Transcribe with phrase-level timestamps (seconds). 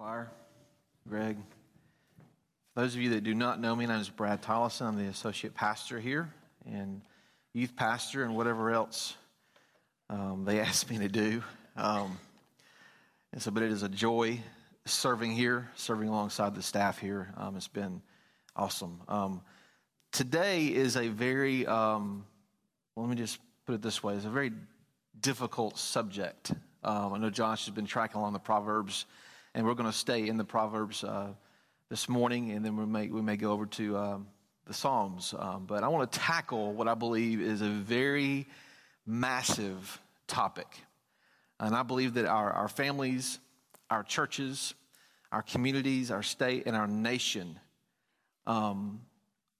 [0.00, 0.30] choir,
[1.06, 1.36] Greg.
[2.72, 4.86] For those of you that do not know me, my name is Brad Tollison.
[4.86, 6.32] I'm the associate pastor here
[6.64, 7.02] and
[7.52, 9.14] youth pastor and whatever else
[10.08, 11.42] um, they ask me to do.
[11.76, 12.18] Um,
[13.34, 14.40] and so, but it is a joy
[14.86, 17.34] serving here, serving alongside the staff here.
[17.36, 18.00] Um, it's been
[18.56, 19.02] awesome.
[19.06, 19.42] Um,
[20.12, 22.24] today is a very, um,
[22.96, 24.52] well, let me just put it this way: it's a very
[25.20, 26.52] difficult subject.
[26.82, 29.04] Um, I know Josh has been tracking along the Proverbs
[29.54, 31.28] and we're going to stay in the Proverbs uh,
[31.88, 34.26] this morning, and then we may, we may go over to um,
[34.66, 35.34] the Psalms.
[35.36, 38.46] Um, but I want to tackle what I believe is a very
[39.06, 40.68] massive topic.
[41.58, 43.38] And I believe that our, our families,
[43.90, 44.74] our churches,
[45.32, 47.58] our communities, our state, and our nation
[48.46, 49.00] um,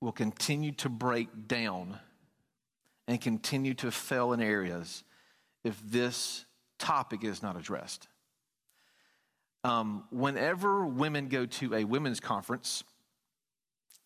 [0.01, 1.99] will continue to break down
[3.09, 5.03] and continue to fail in areas
[5.65, 6.45] if this
[6.79, 8.09] topic is not addressed.
[9.63, 12.83] Um, whenever women go to a women's conference,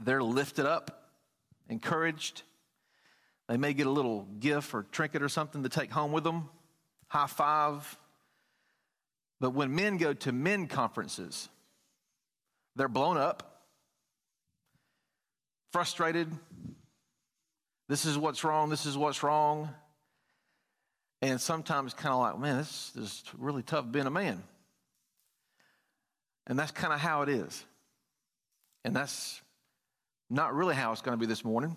[0.00, 1.10] they're lifted up,
[1.69, 2.42] encouraged.
[3.48, 6.48] They may get a little gift or trinket or something to take home with them,
[7.08, 7.98] high five.
[9.41, 11.48] But when men go to men conferences,
[12.77, 13.62] they're blown up,
[15.72, 16.32] frustrated.
[17.88, 19.69] This is what's wrong, this is what's wrong.
[21.22, 24.42] And sometimes kind of like, man, this is really tough being a man.
[26.47, 27.64] And that's kind of how it is.
[28.84, 29.41] And that's
[30.28, 31.77] not really how it's going to be this morning,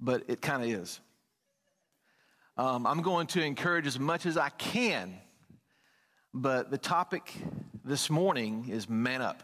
[0.00, 1.00] but it kind of is.
[2.56, 5.14] Um, I'm going to encourage as much as I can,
[6.34, 7.32] but the topic
[7.84, 9.42] this morning is man up.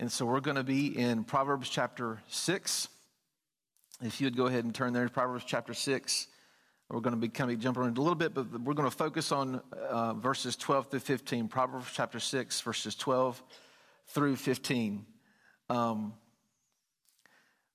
[0.00, 2.88] And so we're going to be in Proverbs chapter 6.
[4.00, 6.28] If you'd go ahead and turn there to Proverbs chapter 6.
[6.90, 8.96] We're going to be kind of jumping around a little bit, but we're going to
[8.96, 11.48] focus on uh, verses 12 through 15.
[11.48, 13.42] Proverbs chapter 6, verses 12
[14.06, 15.04] through 15.
[15.68, 16.14] Um,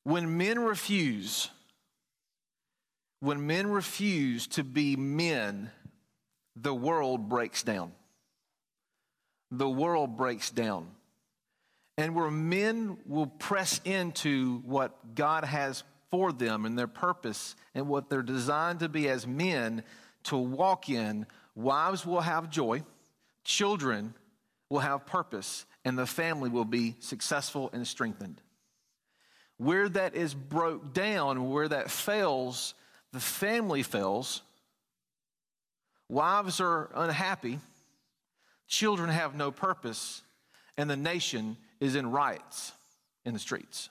[0.04, 1.50] when men refuse,
[3.20, 5.70] when men refuse to be men,
[6.56, 7.92] the world breaks down.
[9.52, 10.88] The world breaks down.
[12.00, 17.88] And where men will press into what God has for them and their purpose and
[17.88, 19.82] what they're designed to be as men
[20.22, 21.26] to walk in,
[21.56, 22.84] wives will have joy,
[23.44, 24.14] children
[24.70, 28.40] will have purpose, and the family will be successful and strengthened.
[29.58, 32.76] Where that is broke down, where that fails,
[33.12, 34.44] the family fails.
[36.10, 37.58] Wives are unhappy,
[38.68, 40.22] children have no purpose,
[40.78, 42.72] and the nation is in riots
[43.26, 43.90] in the streets.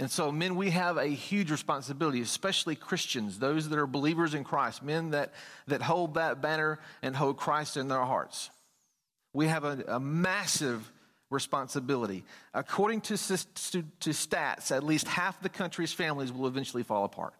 [0.00, 4.44] And so, men, we have a huge responsibility, especially Christians, those that are believers in
[4.44, 5.34] Christ, men that,
[5.66, 8.48] that hold that banner and hold Christ in their hearts.
[9.34, 10.90] We have a, a massive
[11.28, 12.24] responsibility.
[12.54, 17.38] According to, to, to stats, at least half the country's families will eventually fall apart.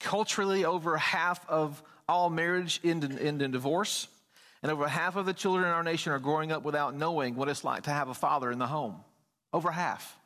[0.00, 4.08] Culturally, over half of all marriage end in, end in divorce,
[4.60, 7.48] and over half of the children in our nation are growing up without knowing what
[7.48, 8.96] it's like to have a father in the home.
[9.52, 10.18] Over half.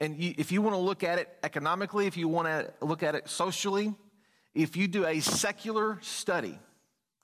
[0.00, 3.02] And you, if you want to look at it economically, if you want to look
[3.02, 3.94] at it socially,
[4.54, 6.58] if you do a secular study,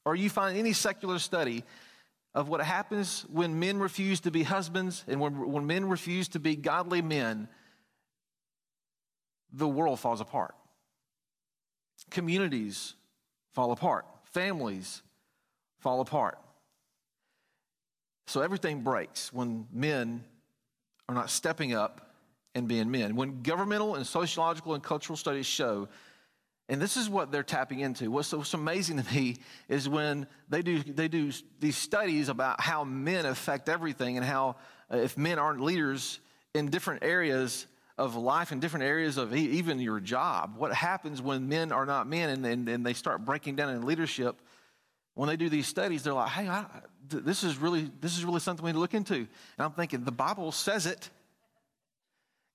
[0.05, 1.65] or you find any secular study
[2.35, 6.41] of what happens when men refuse to be husbands and when, when men refuse to
[6.41, 7.49] be godly men,
[9.53, 10.55] the world falls apart.
[12.11, 12.95] Communities
[13.53, 14.05] fall apart.
[14.33, 15.03] Families
[15.79, 16.39] fall apart.
[18.27, 20.25] So everything breaks when men
[21.09, 22.04] are not stepping up
[22.55, 23.17] and being men.
[23.17, 25.89] When governmental and sociological and cultural studies show,
[26.69, 28.11] and this is what they're tapping into.
[28.11, 29.37] What's, what's amazing to me
[29.69, 34.57] is when they do, they do these studies about how men affect everything and how
[34.93, 36.21] uh, if men aren't leaders
[36.55, 37.67] in different areas
[37.99, 42.09] of life and different areas of even your job, what happens when men are not
[42.09, 44.41] men and, and, and they start breaking down in leadership
[45.15, 46.67] when they do these studies, they're like, "Hey, I,
[47.09, 49.29] this is really this is really something we need to look into." And
[49.59, 51.09] I'm thinking, the Bible says it.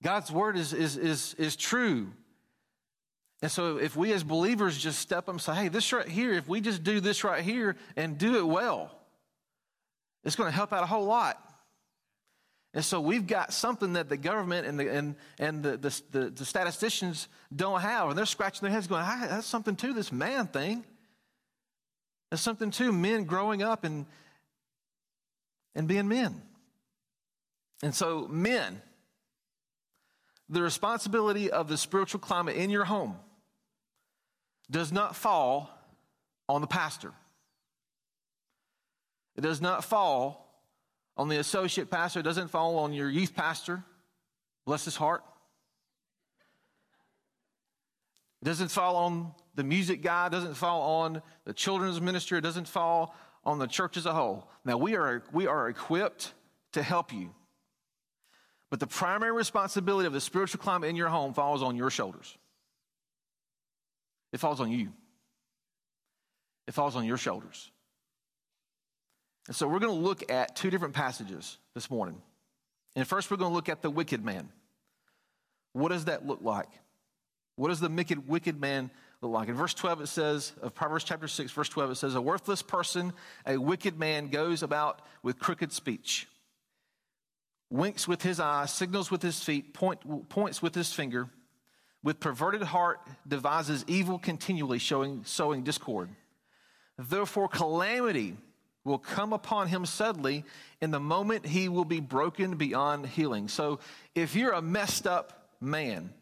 [0.01, 2.07] God's word is, is, is, is true.
[3.41, 6.33] And so if we as believers just step up and say, hey, this right here,
[6.33, 8.91] if we just do this right here and do it well,
[10.23, 11.41] it's going to help out a whole lot.
[12.73, 16.29] And so we've got something that the government and the, and, and the, the, the,
[16.29, 18.09] the statisticians don't have.
[18.09, 20.83] And they're scratching their heads going, hey, that's something to this man thing.
[22.29, 24.05] There's something to men growing up and,
[25.73, 26.41] and being men.
[27.81, 28.81] And so, men,
[30.49, 33.15] the responsibility of the spiritual climate in your home
[34.71, 35.69] does not fall
[36.47, 37.13] on the pastor.
[39.35, 40.47] It does not fall
[41.15, 43.83] on the associate pastor, it doesn't fall on your youth pastor.
[44.65, 45.23] Bless his heart.
[48.41, 52.41] It doesn't fall on the music guy, it doesn't fall on the children's ministry, it
[52.41, 54.49] doesn't fall on the church as a whole.
[54.63, 56.33] Now, we are, we are equipped
[56.73, 57.33] to help you.
[58.69, 62.37] But the primary responsibility of the spiritual climate in your home falls on your shoulders.
[64.31, 64.89] It falls on you.
[66.67, 67.71] It falls on your shoulders.
[69.47, 72.21] And so we're going to look at two different passages this morning.
[72.95, 74.49] And first, we're going to look at the wicked man.
[75.73, 76.69] What does that look like?
[77.55, 78.91] What does the wicked, wicked man
[79.21, 79.49] look like?
[79.49, 82.61] In verse 12, it says, of Proverbs chapter 6, verse 12, it says, A worthless
[82.61, 83.13] person,
[83.47, 86.27] a wicked man, goes about with crooked speech
[87.69, 91.29] winks with his eye, signals with his feet, point, points with his finger,
[92.03, 96.09] with perverted heart devises evil continually, showing, sowing discord.
[96.97, 98.35] Therefore, calamity
[98.83, 100.43] will come upon him suddenly
[100.81, 103.47] in the moment he will be broken beyond healing.
[103.47, 103.79] So,
[104.15, 106.13] if you're a messed up man,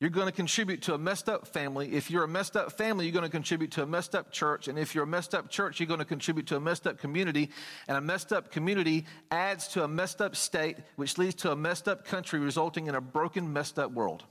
[0.00, 1.92] you're going to contribute to a messed up family.
[1.92, 4.68] If you're a messed up family, you're going to contribute to a messed up church.
[4.68, 6.98] And if you're a messed up church, you're going to contribute to a messed up
[6.98, 7.50] community.
[7.88, 11.56] And a messed up community adds to a messed up state, which leads to a
[11.56, 14.22] messed up country, resulting in a broken, messed up world.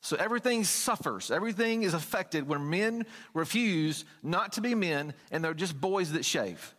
[0.00, 5.54] So everything suffers, everything is affected when men refuse not to be men and they're
[5.54, 6.74] just boys that shave.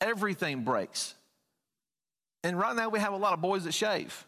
[0.00, 1.14] Everything breaks.
[2.42, 4.26] And right now we have a lot of boys that shave.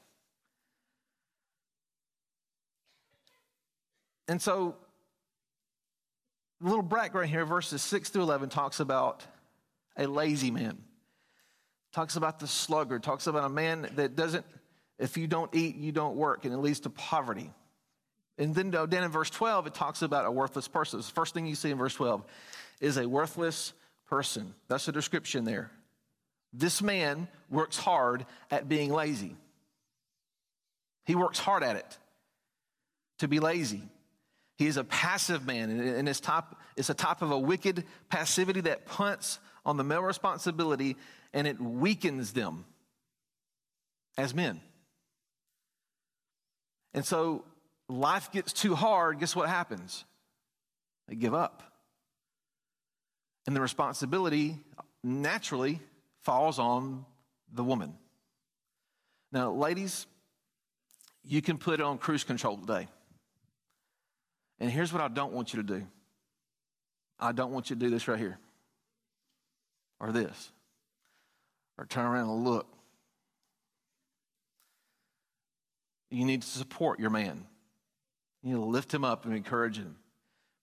[4.28, 4.76] And so,
[6.60, 9.25] little brack right here, verses 6 through 11, talks about
[9.96, 10.78] a lazy man.
[11.93, 13.02] Talks about the sluggard.
[13.02, 14.44] Talks about a man that doesn't,
[14.99, 17.50] if you don't eat, you don't work, and it leads to poverty.
[18.37, 21.00] And then, then in verse 12, it talks about a worthless person.
[21.00, 22.22] The first thing you see in verse 12
[22.81, 23.72] is a worthless
[24.06, 24.54] person.
[24.69, 25.70] That's the description there.
[26.52, 29.36] This man works hard at being lazy.
[31.04, 31.98] He works hard at it
[33.18, 33.82] to be lazy.
[34.56, 38.62] He is a passive man, and it's, top, it's a type of a wicked passivity
[38.62, 40.96] that punts on the male responsibility
[41.32, 42.64] and it weakens them
[44.16, 44.60] as men.
[46.94, 47.44] And so
[47.88, 50.04] life gets too hard, guess what happens?
[51.06, 51.62] They give up.
[53.46, 54.58] And the responsibility
[55.04, 55.80] naturally
[56.28, 57.06] falls on
[57.54, 57.94] the woman.
[59.32, 60.06] Now, ladies,
[61.25, 62.86] you can put it on cruise control today.
[64.60, 65.86] And here's what I don't want you to do
[67.19, 68.38] I don't want you to do this right here,
[70.00, 70.52] or this,
[71.78, 72.66] or turn around and look.
[76.10, 77.46] You need to support your man.
[78.42, 79.96] You need to lift him up and encourage him.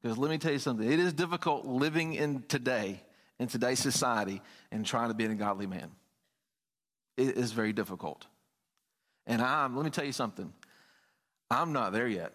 [0.04, 3.02] Because let me tell you something, it is difficult living in today
[3.40, 4.42] in today's society
[4.72, 5.92] and trying to be a godly man.
[7.18, 8.26] It is very difficult.
[9.28, 10.54] And I'm, let me tell you something,
[11.50, 12.34] I'm not there yet.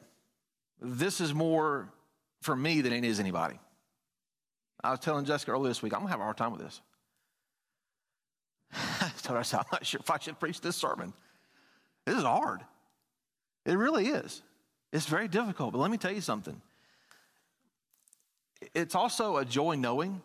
[0.81, 1.93] This is more
[2.43, 3.59] for me than it is anybody.
[4.83, 6.81] I was telling Jessica earlier this week, I'm gonna have a hard time with this.
[8.73, 11.13] I told her, I said, I'm not sure if I should preach this sermon.
[12.07, 12.63] This is hard.
[13.67, 14.43] It really is.
[14.93, 16.61] It's very difficult, but let me tell you something.
[18.75, 20.23] It's also a joy knowing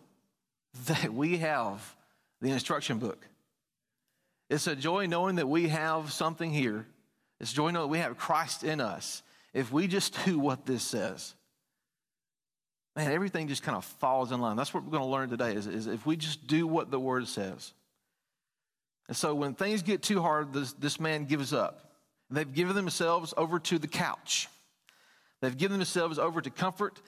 [0.86, 1.96] that we have
[2.41, 3.27] the instruction book.
[4.50, 6.86] It's a joy knowing that we have something here.
[7.39, 9.24] It's joy knowing that we have Christ in us.
[9.53, 11.34] If we just do what this says,
[12.96, 14.55] man, everything just kind of falls in line.
[14.55, 17.00] That's what we're going to learn today is, is if we just do what the
[17.00, 17.74] word says.
[19.08, 21.91] And so when things get too hard, this, this man gives up.
[22.29, 24.48] They've given themselves over to the couch.
[25.41, 27.01] They've given themselves over to comfort.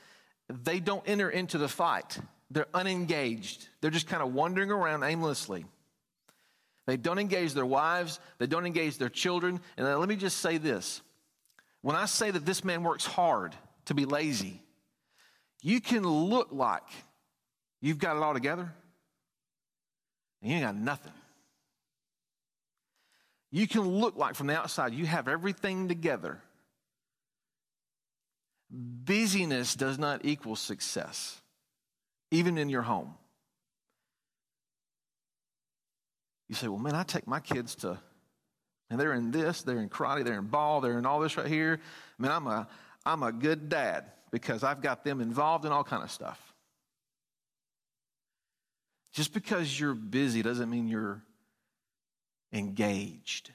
[0.47, 2.19] They don't enter into the fight.
[2.49, 3.67] They're unengaged.
[3.81, 5.65] They're just kind of wandering around aimlessly.
[6.85, 9.59] They don't engage their wives, they don't engage their children.
[9.75, 11.01] And let me just say this
[11.81, 14.61] when I say that this man works hard to be lazy,
[15.61, 16.87] you can look like
[17.81, 18.71] you've got it all together,
[20.41, 21.13] and you ain't got nothing.
[23.51, 26.41] You can look like from the outside you have everything together.
[28.69, 31.41] Busyness does not equal success
[32.31, 33.13] even in your home.
[36.49, 37.99] You say, well, man, I take my kids to,
[38.89, 41.47] and they're in this, they're in karate, they're in ball, they're in all this right
[41.47, 41.79] here.
[42.17, 42.67] I mean, I'm a,
[43.05, 46.41] I'm a good dad because I've got them involved in all kind of stuff.
[49.13, 51.21] Just because you're busy doesn't mean you're
[52.53, 53.51] engaged.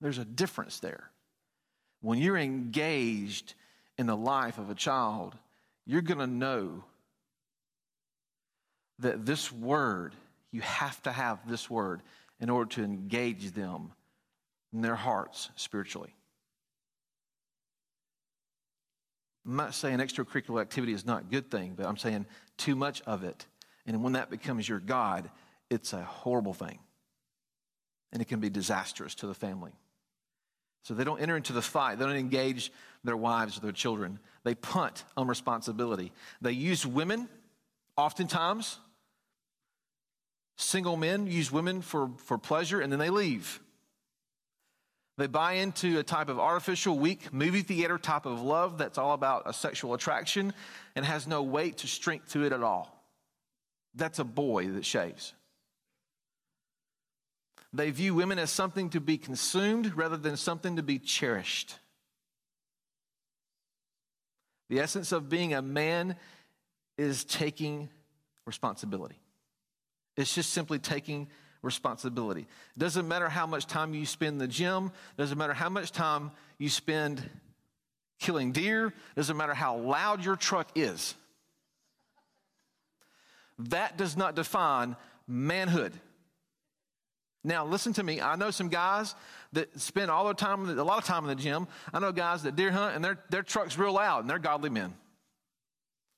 [0.00, 1.10] There's a difference there.
[2.00, 3.54] When you're engaged
[3.98, 5.36] in the life of a child,
[5.86, 6.84] you're going to know
[8.98, 10.14] that this word,
[10.52, 12.02] you have to have this word
[12.40, 13.92] in order to engage them
[14.72, 16.14] in their hearts spiritually.
[19.46, 22.26] I'm not saying extracurricular activity is not a good thing, but I'm saying
[22.56, 23.46] too much of it.
[23.86, 25.30] And when that becomes your God,
[25.70, 26.78] it's a horrible thing.
[28.12, 29.72] And it can be disastrous to the family.
[30.82, 31.98] So they don't enter into the fight.
[31.98, 32.72] They don't engage
[33.04, 34.18] their wives or their children.
[34.44, 36.12] They punt on responsibility.
[36.40, 37.28] They use women,
[37.96, 38.78] oftentimes.
[40.56, 43.60] Single men use women for, for pleasure and then they leave.
[45.18, 49.14] They buy into a type of artificial, weak movie theater type of love that's all
[49.14, 50.52] about a sexual attraction
[50.94, 52.92] and has no weight to strength to it at all.
[53.94, 55.32] That's a boy that shaves.
[57.72, 61.76] They view women as something to be consumed rather than something to be cherished.
[64.68, 66.16] The essence of being a man
[66.98, 67.88] is taking
[68.46, 69.16] responsibility.
[70.16, 71.28] It's just simply taking
[71.62, 72.42] responsibility.
[72.42, 75.68] It doesn't matter how much time you spend in the gym, it doesn't matter how
[75.68, 77.28] much time you spend
[78.18, 81.14] killing deer, it doesn't matter how loud your truck is.
[83.58, 84.96] That does not define
[85.26, 85.92] manhood.
[87.42, 88.20] Now, listen to me.
[88.20, 89.14] I know some guys
[89.52, 91.68] that spend all their time, a lot of time in the gym.
[91.92, 94.68] I know guys that deer hunt and their, their truck's real loud and they're godly
[94.68, 94.94] men.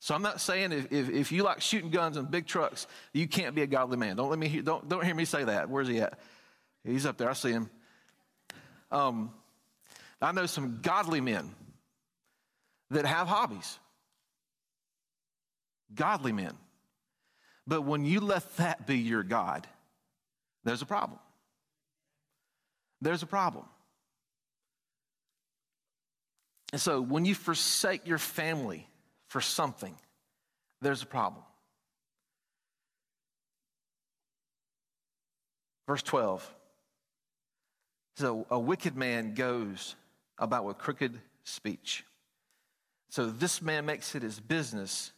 [0.01, 3.27] So I'm not saying if, if, if, you like shooting guns and big trucks, you
[3.27, 4.17] can't be a godly man.
[4.17, 5.69] Don't let me hear, don't, don't hear me say that.
[5.69, 6.19] Where's he at?
[6.85, 7.29] He's up there.
[7.29, 7.69] I see him.
[8.93, 9.33] Um,
[10.23, 11.51] I know some godly men
[12.91, 13.79] that have hobbies.
[15.95, 16.55] Godly men.
[17.67, 19.67] But when you let that be your God,
[20.65, 21.19] there's a problem.
[23.01, 23.65] There's a problem.
[26.73, 28.88] And so when you forsake your family,
[29.29, 29.95] for something,
[30.81, 31.45] there's a problem.
[35.87, 36.55] Verse 12.
[38.17, 39.95] So a wicked man goes
[40.39, 42.05] about with crooked speech.
[43.11, 45.13] So this man makes it his business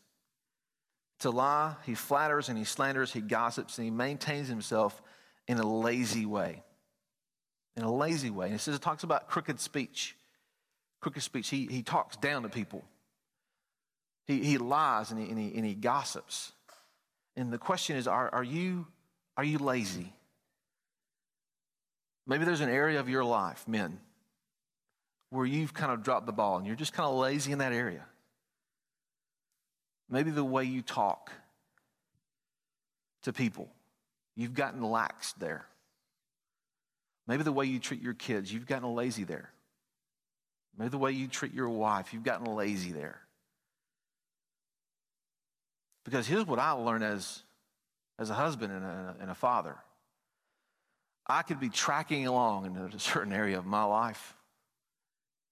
[1.20, 1.74] to lie.
[1.84, 5.02] He flatters and he slanders, he gossips, and he maintains himself
[5.48, 6.62] in a lazy way.
[7.76, 8.46] In a lazy way.
[8.46, 10.16] And it says it talks about crooked speech.
[11.00, 11.48] Crooked speech.
[11.48, 12.84] He, he talks down to people.
[14.26, 16.52] He, he lies and he, and, he, and he gossips.
[17.36, 18.86] And the question is are, are, you,
[19.36, 20.12] are you lazy?
[22.26, 23.98] Maybe there's an area of your life, men,
[25.30, 27.72] where you've kind of dropped the ball and you're just kind of lazy in that
[27.72, 28.04] area.
[30.08, 31.30] Maybe the way you talk
[33.22, 33.68] to people,
[34.36, 35.66] you've gotten lax there.
[37.26, 39.50] Maybe the way you treat your kids, you've gotten lazy there.
[40.76, 43.20] Maybe the way you treat your wife, you've gotten lazy there.
[46.10, 47.44] Because here's what I learned as,
[48.18, 49.76] as a husband and a, and a father
[51.26, 54.34] I could be tracking along in a certain area of my life.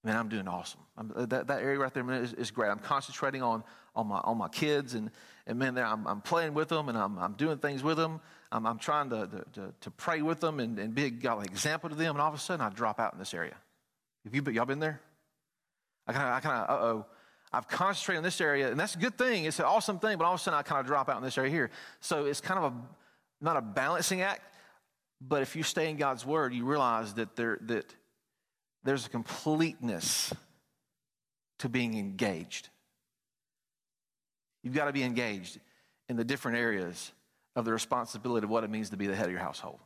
[0.03, 0.81] Man, I'm doing awesome.
[0.97, 2.69] I'm, that, that area right there man, is, is, great.
[2.69, 3.63] I'm concentrating on,
[3.95, 5.09] on, my, on my kids, and,
[5.47, 8.19] and man, I'm, I'm playing with them, and I'm, I'm doing things with them.
[8.51, 11.95] I'm, I'm trying to, to, to pray with them and, and be a example to
[11.95, 13.55] them, and all of a sudden I drop out in this area.
[14.25, 14.99] Have you, y'all been there?
[16.07, 17.05] I kind of, I kind of, uh oh,
[17.51, 19.45] I've concentrated on this area, and that's a good thing.
[19.45, 21.23] It's an awesome thing, but all of a sudden I kind of drop out in
[21.23, 21.71] this area here.
[21.99, 22.75] So it's kind of a
[23.41, 24.41] not a balancing act,
[25.21, 27.85] but if you stay in God's word, you realize that there that
[28.83, 30.33] there's a completeness
[31.59, 32.69] to being engaged.
[34.63, 35.59] You've got to be engaged
[36.07, 37.11] in the different areas
[37.55, 39.79] of the responsibility of what it means to be the head of your household.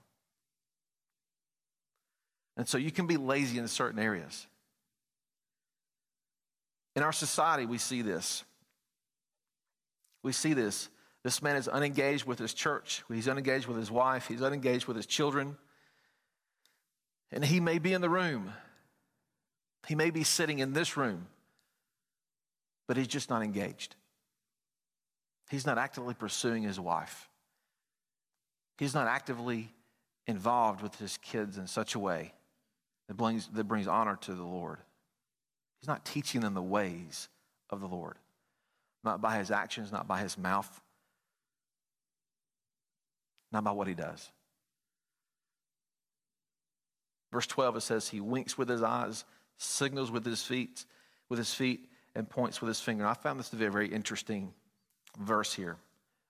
[2.57, 4.47] And so you can be lazy in certain areas.
[6.95, 8.43] In our society, we see this.
[10.21, 10.89] We see this.
[11.23, 13.03] This man is unengaged with his church.
[13.07, 14.27] He's unengaged with his wife.
[14.27, 15.57] He's unengaged with his children.
[17.31, 18.53] And he may be in the room.
[19.87, 21.27] He may be sitting in this room,
[22.87, 23.95] but he's just not engaged.
[25.49, 27.29] He's not actively pursuing his wife.
[28.77, 29.73] He's not actively
[30.25, 32.33] involved with his kids in such a way
[33.07, 34.79] that brings, that brings honor to the Lord.
[35.83, 37.27] He's not teaching them the ways
[37.69, 38.15] of the Lord,
[39.03, 40.81] not by his actions, not by his mouth,
[43.51, 44.31] not by what he does.
[47.33, 49.25] Verse 12 it says he winks with his eyes,
[49.57, 50.85] signals with his feet,
[51.27, 53.03] with his feet and points with his finger.
[53.03, 54.53] And I found this to be a very interesting
[55.19, 55.75] verse here.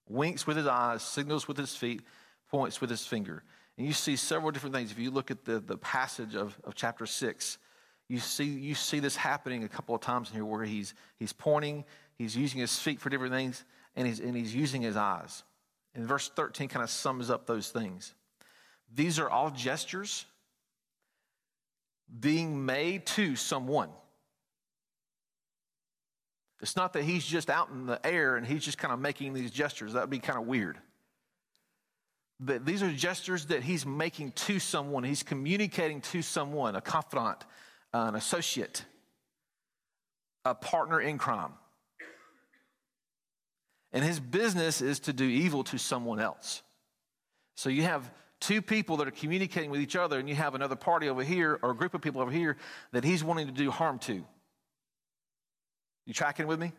[0.10, 2.02] Winks with his eyes, signals with his feet,
[2.50, 3.44] points with his finger.
[3.78, 4.90] And you see several different things.
[4.90, 7.60] If you look at the, the passage of, of chapter 6,
[8.08, 11.34] you see, you see this happening a couple of times in here where he's, he's
[11.34, 11.86] pointing,
[12.18, 13.64] he's using his feet for different things,
[13.96, 15.44] and he's, and he's using his eyes.
[15.96, 18.14] And verse 13 kind of sums up those things.
[18.94, 20.26] These are all gestures
[22.20, 23.90] being made to someone.
[26.62, 29.34] It's not that he's just out in the air and he's just kind of making
[29.34, 29.94] these gestures.
[29.94, 30.78] That would be kind of weird.
[32.40, 35.04] But these are gestures that he's making to someone.
[35.04, 37.46] He's communicating to someone, a confidant,
[37.94, 38.84] an associate,
[40.46, 41.54] a partner in crime.
[43.92, 46.64] And his business is to do evil to someone else.
[47.56, 48.10] So you have
[48.40, 51.60] two people that are communicating with each other, and you have another party over here
[51.62, 52.58] or a group of people over here
[52.92, 54.26] that he's wanting to do harm to.
[56.06, 56.74] You tracking with me?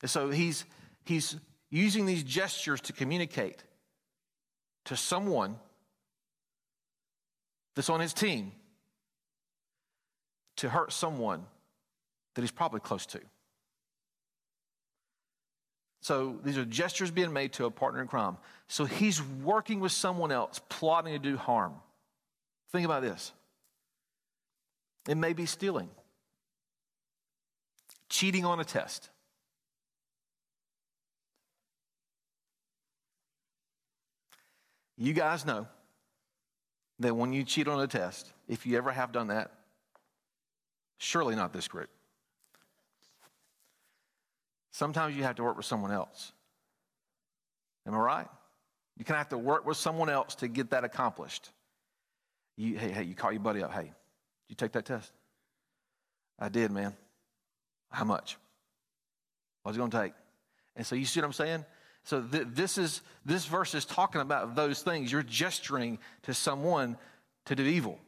[0.00, 0.64] And so he's
[1.04, 1.36] he's
[1.70, 3.62] using these gestures to communicate
[4.86, 5.56] to someone
[7.76, 8.52] that's on his team
[10.56, 11.44] to hurt someone
[12.34, 13.20] that he's probably close to.
[16.00, 18.36] So these are gestures being made to a partner in crime.
[18.66, 21.74] So he's working with someone else, plotting to do harm.
[22.72, 23.32] Think about this.
[25.08, 25.88] It may be stealing,
[28.08, 29.10] cheating on a test.
[34.96, 35.66] You guys know
[36.98, 39.50] that when you cheat on a test, if you ever have done that,
[41.02, 41.90] surely not this group.
[44.70, 46.32] Sometimes you have to work with someone else.
[47.86, 48.26] Am I right?
[48.96, 51.50] You can have to work with someone else to get that accomplished.
[52.56, 53.72] You, hey, hey, you call your buddy up.
[53.72, 53.92] Hey, did
[54.48, 55.12] you take that test?
[56.38, 56.94] I did, man.
[57.90, 58.38] How much?
[59.62, 60.12] What's it going to take?
[60.76, 61.64] And so you see what I'm saying?
[62.04, 65.10] So th- this is this verse is talking about those things.
[65.12, 66.96] You're gesturing to someone
[67.46, 67.98] to do evil,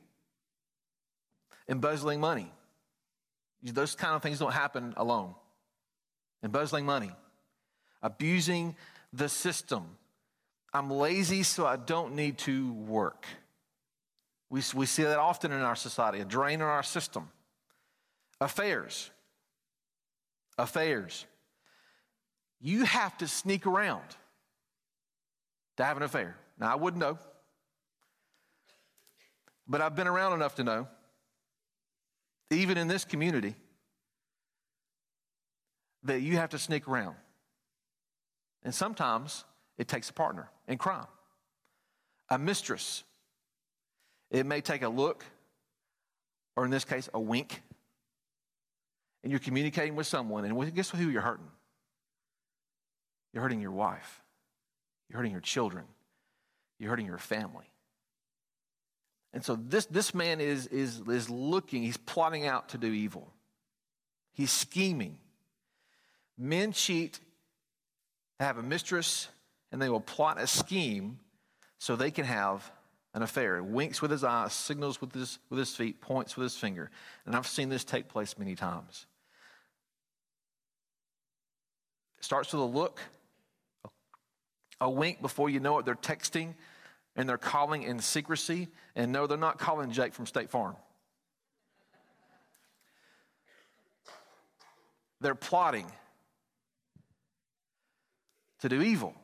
[1.68, 2.52] embezzling money.
[3.64, 5.34] Those kind of things don't happen alone
[6.44, 7.10] embezzling money,
[8.02, 8.76] abusing
[9.12, 9.96] the system.
[10.72, 13.26] I'm lazy, so I don't need to work.
[14.50, 17.30] We, we see that often in our society, a drain on our system.
[18.40, 19.10] Affairs.
[20.58, 21.24] Affairs.
[22.60, 24.04] You have to sneak around
[25.76, 26.36] to have an affair.
[26.58, 27.18] Now, I wouldn't know,
[29.66, 30.88] but I've been around enough to know,
[32.50, 33.54] even in this community,
[36.04, 37.16] that you have to sneak around.
[38.62, 39.44] And sometimes
[39.78, 41.06] it takes a partner in crime,
[42.28, 43.04] a mistress.
[44.30, 45.24] It may take a look,
[46.56, 47.62] or in this case, a wink.
[49.22, 51.48] And you're communicating with someone, and guess who you're hurting?
[53.32, 54.22] You're hurting your wife,
[55.08, 55.84] you're hurting your children,
[56.78, 57.64] you're hurting your family.
[59.34, 63.32] And so this, this man is, is, is looking, he's plotting out to do evil.
[64.32, 65.18] He's scheming.
[66.38, 67.18] Men cheat,
[68.38, 69.28] have a mistress,
[69.72, 71.18] and they will plot a scheme
[71.78, 72.70] so they can have
[73.12, 73.60] an affair.
[73.60, 76.92] Winks with his eyes, signals with his, with his feet, points with his finger.
[77.26, 79.06] And I've seen this take place many times.
[82.18, 83.00] It starts with a look,
[84.80, 85.86] a wink before you know it.
[85.86, 86.54] They're texting
[87.16, 88.68] and they're calling in secrecy.
[88.96, 90.76] And no, they're not calling Jake from State Farm.
[95.20, 95.90] They're plotting
[98.60, 99.14] to do evil.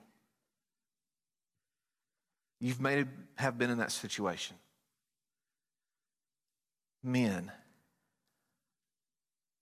[2.61, 3.05] You've may
[3.37, 4.57] have been in that situation.
[7.03, 7.51] Men,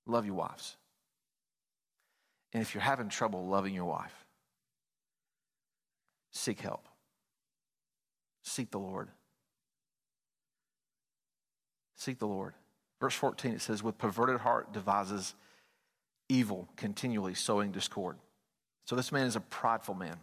[0.06, 0.76] love your wives.
[2.52, 4.14] And if you're having trouble loving your wife,
[6.32, 6.88] seek help.
[8.48, 9.08] Seek the Lord.
[11.96, 12.54] Seek the Lord.
[13.00, 15.34] Verse 14, it says, With perverted heart devises
[16.28, 18.16] evil, continually sowing discord.
[18.84, 20.16] So this man is a prideful man.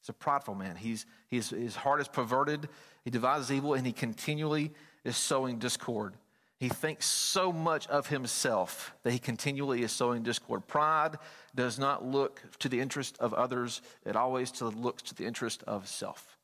[0.00, 0.76] He's a prideful man.
[0.76, 2.68] He's, he's, his heart is perverted.
[3.04, 4.72] He devises evil and he continually
[5.04, 6.14] is sowing discord.
[6.58, 10.66] He thinks so much of himself that he continually is sowing discord.
[10.66, 11.16] Pride
[11.54, 15.86] does not look to the interest of others, it always looks to the interest of
[15.86, 16.35] self.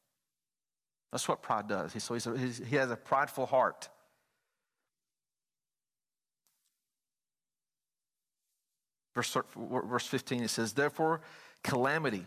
[1.12, 2.02] That's what pride does.
[2.02, 3.90] So he's a, he's, he has a prideful heart.
[9.14, 11.20] Verse, verse 15, it says, Therefore,
[11.62, 12.24] calamity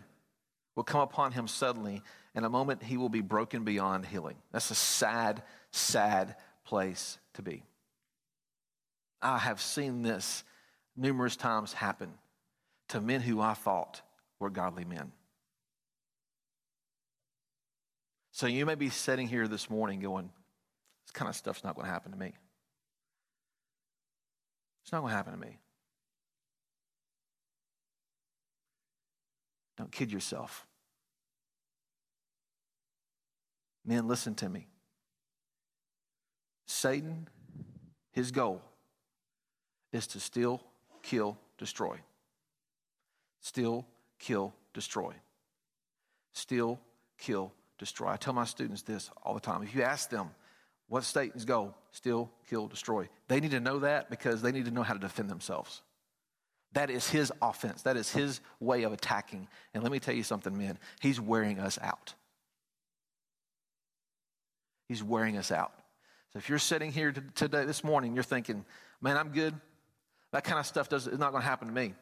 [0.76, 2.00] will come upon him suddenly.
[2.36, 4.36] In a moment, he will be broken beyond healing.
[4.52, 7.64] That's a sad, sad place to be.
[9.20, 10.44] I have seen this
[10.96, 12.12] numerous times happen
[12.88, 14.02] to men who I thought
[14.38, 15.10] were godly men.
[18.36, 20.28] So you may be sitting here this morning going,
[21.06, 22.34] this kind of stuff's not going to happen to me.
[24.82, 25.56] It's not going to happen to me.
[29.78, 30.66] Don't kid yourself.
[33.86, 34.66] Men, listen to me.
[36.66, 37.28] Satan,
[38.12, 38.60] his goal
[39.94, 40.60] is to steal,
[41.02, 42.00] kill, destroy.
[43.40, 43.86] Steal,
[44.18, 45.14] kill, destroy.
[46.34, 46.78] Steal,
[47.16, 48.08] kill, destroy.
[48.08, 49.62] I tell my students this all the time.
[49.62, 50.30] If you ask them,
[50.88, 51.74] what's Satan's goal?
[51.90, 53.08] Steal, kill, destroy.
[53.28, 55.82] They need to know that because they need to know how to defend themselves.
[56.72, 57.82] That is his offense.
[57.82, 59.48] That is his way of attacking.
[59.72, 60.78] And let me tell you something, men.
[61.00, 62.14] He's wearing us out.
[64.88, 65.72] He's wearing us out.
[66.32, 68.64] So if you're sitting here today, this morning, you're thinking,
[69.00, 69.54] man, I'm good.
[70.32, 71.94] That kind of stuff does, is not going to happen to me.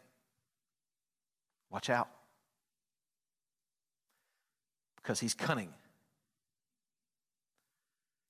[1.71, 2.09] Watch out.
[5.05, 5.69] Because he's cunning.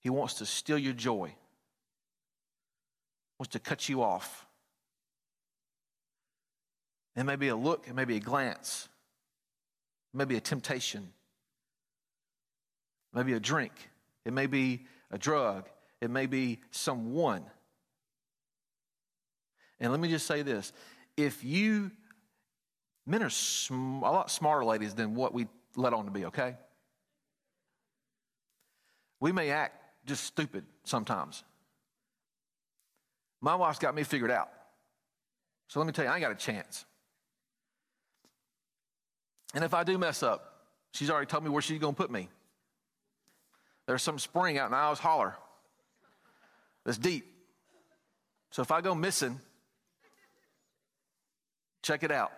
[0.01, 1.33] He wants to steal your joy,
[3.39, 4.45] wants to cut you off.
[7.17, 8.89] It may be a look, it may be a glance,
[10.13, 11.09] it may be a temptation,
[13.13, 13.73] it may be a drink,
[14.25, 15.69] it may be a drug,
[16.01, 17.45] it may be someone.
[19.79, 20.73] And let me just say this
[21.17, 21.93] if you,
[23.07, 26.57] men are sm- a lot smarter ladies than what we let on to be, okay?
[29.25, 31.45] We may act just stupid sometimes.
[33.41, 34.51] My wife's got me figured out.
[35.69, 36.85] So let me tell you, I ain't got a chance.
[39.55, 42.11] And if I do mess up, she's already told me where she's going to put
[42.11, 42.29] me.
[43.87, 45.35] There's some spring out in Owl's Holler
[46.85, 47.25] that's deep.
[48.51, 49.41] So if I go missing,
[51.83, 52.33] check it out.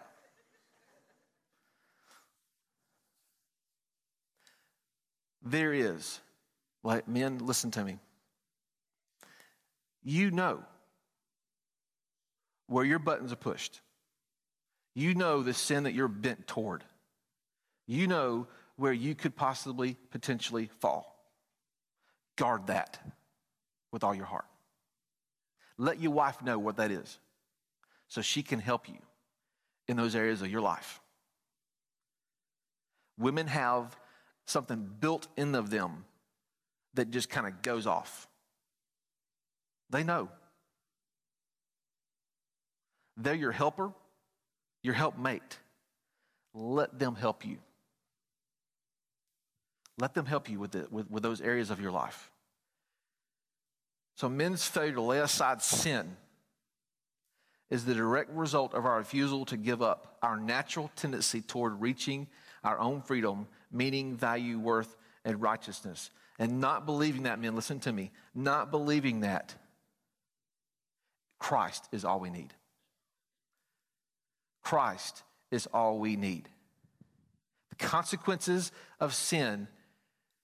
[5.43, 6.21] There is,
[6.87, 7.99] like men, listen to me.
[10.05, 10.63] You know
[12.69, 13.81] where your buttons are pushed.
[14.95, 16.85] You know the sin that you're bent toward.
[17.89, 18.47] You know
[18.77, 21.13] where you could possibly, potentially fall.
[22.37, 23.01] Guard that
[23.91, 24.47] with all your heart.
[25.79, 27.19] Let your wife know what that is
[28.07, 28.99] so she can help you
[29.89, 31.01] in those areas of your life.
[33.19, 33.97] Women have
[34.45, 36.05] something built in of them
[36.97, 38.29] that just kind of goes off.
[39.91, 40.29] They know.
[43.17, 43.93] They're your helper,
[44.83, 45.59] your helpmate.
[46.53, 47.59] Let them help you.
[49.99, 52.31] Let them help you with, the, with, with those areas of your life.
[54.17, 56.17] So, men's failure to lay aside sin
[57.71, 62.27] is the direct result of our refusal to give up our natural tendency toward reaching
[62.65, 66.11] our own freedom, meaning, value, worth, and righteousness.
[66.39, 69.55] And not believing that, men, listen to me, not believing that
[71.39, 72.53] Christ is all we need.
[74.63, 76.49] Christ is all we need.
[77.71, 79.69] The consequences of sin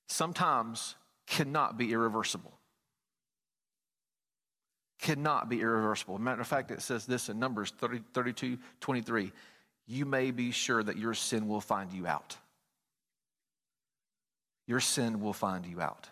[0.08, 2.52] sometimes cannot be irreversible.
[5.00, 6.18] Cannot be irreversible.
[6.18, 9.32] Matter of fact, it says this in Numbers 30, 32 23.
[9.88, 12.36] You may be sure that your sin will find you out.
[14.66, 16.08] Your sin will find you out.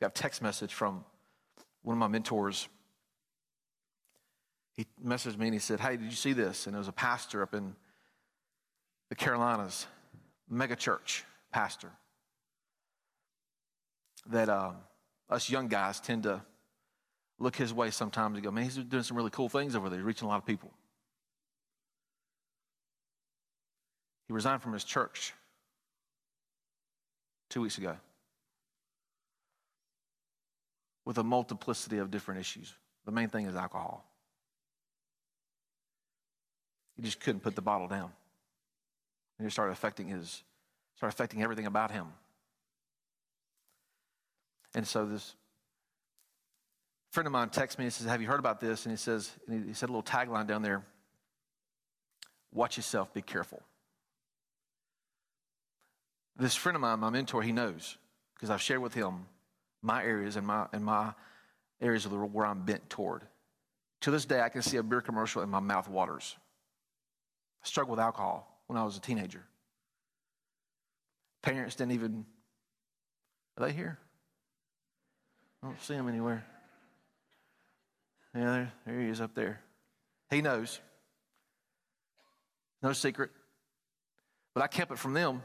[0.00, 1.04] I got a text message from
[1.82, 2.68] one of my mentors.
[4.74, 6.66] He messaged me and he said, Hey, did you see this?
[6.66, 7.74] And it was a pastor up in
[9.08, 9.86] the Carolinas
[10.48, 11.90] mega church pastor
[14.30, 14.76] that um,
[15.30, 16.42] us young guys tend to
[17.38, 19.98] look his way sometimes and go, man, he's doing some really cool things over there,
[19.98, 20.72] he's reaching a lot of people.
[24.26, 25.32] He resigned from his church
[27.48, 27.96] two weeks ago
[31.04, 32.74] with a multiplicity of different issues.
[33.04, 34.04] The main thing is alcohol.
[36.96, 38.10] He just couldn't put the bottle down.
[39.38, 40.42] And it started affecting his,
[40.96, 42.06] started affecting everything about him.
[44.74, 45.34] And so this
[47.12, 48.84] friend of mine texts me and says, Have you heard about this?
[48.84, 50.84] And he says, and he said a little tagline down there
[52.52, 53.62] Watch yourself, be careful.
[56.38, 57.96] This friend of mine, my mentor, he knows
[58.34, 59.26] because I've shared with him
[59.82, 61.14] my areas and my, and my
[61.80, 63.22] areas of the world where I'm bent toward.
[64.02, 66.36] To this day, I can see a beer commercial and my mouth waters.
[67.62, 69.42] I struggle with alcohol when I was a teenager.
[71.42, 72.26] Parents didn't even,
[73.56, 73.98] are they here?
[75.62, 76.44] I don't see them anywhere.
[78.34, 79.60] Yeah, there, there he is up there.
[80.30, 80.80] He knows.
[82.82, 83.30] No secret.
[84.54, 85.42] But I kept it from them.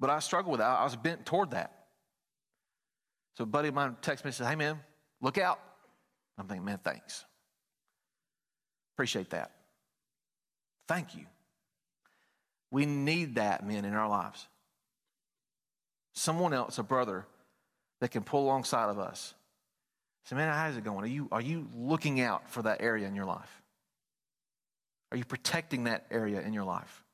[0.00, 0.66] But I struggled with that.
[0.66, 1.72] I was bent toward that.
[3.36, 4.80] So a buddy of mine texted me and said, Hey man,
[5.20, 5.60] look out.
[6.38, 7.24] I'm thinking, man, thanks.
[8.94, 9.52] Appreciate that.
[10.88, 11.26] Thank you.
[12.70, 14.46] We need that, men, in our lives.
[16.12, 17.26] someone else, a brother,
[18.00, 19.34] that can pull alongside of us.
[20.24, 21.04] Say, man, how's it going?
[21.04, 23.62] Are you, are you looking out for that area in your life?
[25.12, 27.04] Are you protecting that area in your life?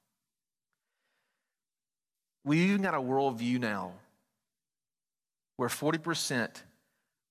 [2.47, 3.93] We even got a worldview now
[5.57, 6.49] where 40%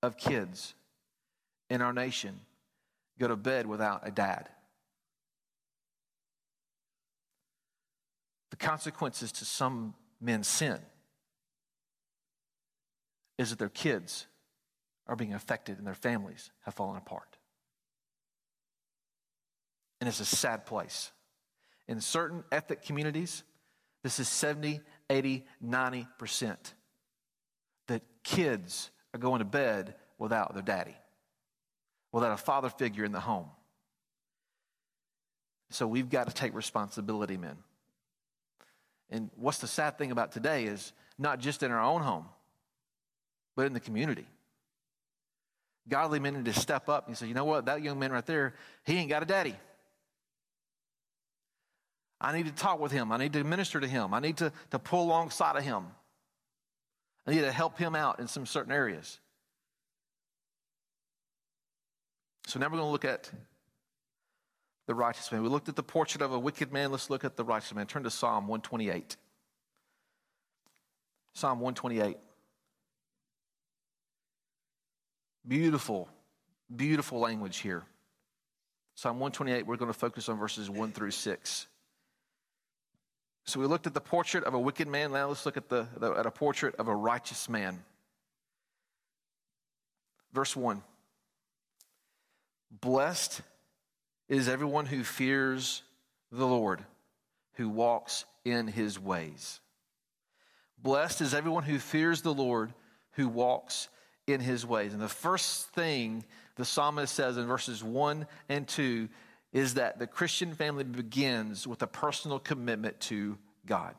[0.04, 0.76] of kids
[1.70, 2.42] in our nation
[3.18, 4.50] go to bed without a dad.
[8.50, 10.80] The consequences to some men's sin
[13.38, 14.28] is that their kids
[15.08, 17.38] are being affected and their families have fallen apart.
[20.02, 21.12] And it's a sad place.
[21.88, 23.44] In certain ethnic communities,
[24.04, 26.58] this is 70, 80, 90%
[27.88, 30.96] that kids are going to bed without their daddy,
[32.12, 33.50] without a father figure in the home.
[35.70, 37.58] So we've got to take responsibility, men.
[39.10, 42.26] And what's the sad thing about today is not just in our own home,
[43.56, 44.26] but in the community.
[45.88, 48.26] Godly men need to step up and say, you know what, that young man right
[48.26, 49.56] there, he ain't got a daddy.
[52.20, 53.12] I need to talk with him.
[53.12, 54.14] I need to minister to him.
[54.14, 55.86] I need to, to pull alongside of him.
[57.28, 59.20] I need to help him out in some certain areas.
[62.48, 63.30] So now we're going to look at
[64.88, 65.42] the righteous man.
[65.42, 66.92] We looked at the portrait of a wicked man.
[66.92, 67.88] Let's look at the righteous man.
[67.88, 69.18] Turn to Psalm 128.
[71.34, 72.18] Psalm 128.
[75.48, 76.10] Beautiful,
[76.76, 77.84] beautiful language here.
[78.96, 81.68] Psalm 128, we're going to focus on verses 1 through 6.
[83.46, 85.12] So we looked at the portrait of a wicked man.
[85.12, 87.84] Now let's look at, the, the, at a portrait of a righteous man.
[90.34, 90.82] Verse 1
[92.72, 93.42] Blessed
[94.28, 95.84] is everyone who fears
[96.32, 96.84] the Lord,
[97.54, 99.60] who walks in his ways.
[100.82, 102.74] Blessed is everyone who fears the Lord,
[103.12, 103.90] who walks
[104.28, 104.94] in his ways.
[104.94, 109.08] And the first thing the psalmist says in verses 1 and 2
[109.56, 113.96] is that the Christian family begins with a personal commitment to God.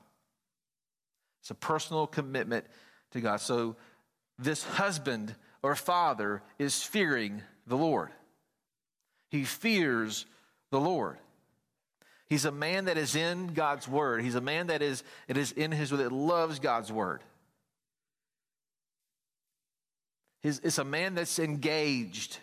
[1.41, 2.67] It's a personal commitment
[3.13, 3.41] to God.
[3.41, 3.75] So
[4.39, 8.11] this husband or father is fearing the Lord.
[9.31, 10.27] He fears
[10.71, 11.17] the Lord.
[12.29, 14.23] He's a man that is in God's word.
[14.23, 17.23] He's a man that is, it is in his word, that loves God's word.
[20.43, 22.37] He's, it's a man that's engaged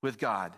[0.00, 0.52] with God,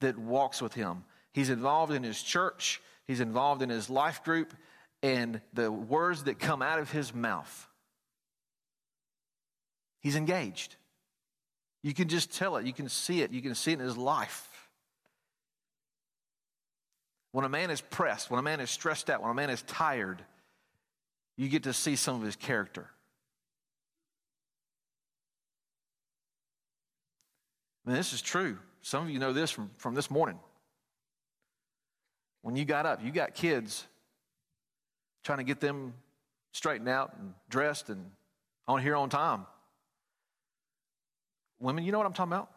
[0.00, 1.04] that walks with him.
[1.32, 4.54] He's involved in his church, he's involved in his life group,
[5.02, 7.68] and the words that come out of his mouth.
[10.00, 10.76] He's engaged.
[11.82, 13.96] You can just tell it, you can see it, you can see it in his
[13.96, 14.46] life.
[17.32, 19.62] When a man is pressed, when a man is stressed out, when a man is
[19.62, 20.22] tired,
[21.36, 22.88] you get to see some of his character.
[27.86, 28.58] I mean, this is true.
[28.82, 30.38] Some of you know this from, from this morning.
[32.42, 33.86] When you got up, you got kids
[35.24, 35.94] trying to get them
[36.52, 38.10] straightened out and dressed and
[38.66, 39.46] on here on time.
[41.60, 42.50] Women, you know what I'm talking about?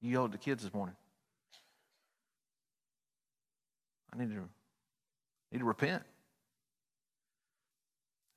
[0.00, 0.96] You yelled at the kids this morning.
[4.12, 4.48] I need to
[5.50, 6.02] need to repent.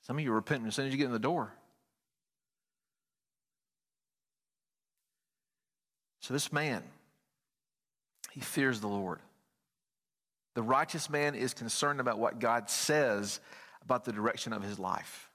[0.02, 1.52] Some of you are repenting as soon as you get in the door.
[6.28, 6.84] So this man,
[8.32, 9.20] he fears the Lord.
[10.56, 13.40] The righteous man is concerned about what God says
[13.82, 15.30] about the direction of his life.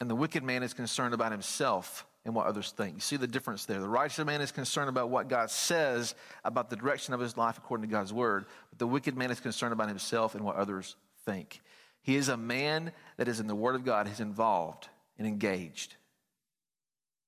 [0.00, 2.94] And the wicked man is concerned about himself and what others think.
[2.94, 3.80] You see the difference there.
[3.80, 7.58] The righteous man is concerned about what God says about the direction of his life
[7.58, 10.94] according to God's word, but the wicked man is concerned about himself and what others
[11.24, 11.60] think.
[12.00, 14.86] He is a man that is in the word of God, he's involved
[15.18, 15.96] and engaged.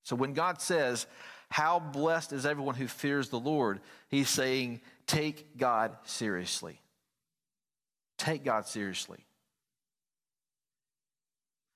[0.05, 1.07] So when God says,
[1.51, 6.81] How blessed is everyone who fears the Lord, he's saying, take God seriously.
[8.19, 9.27] Take God seriously.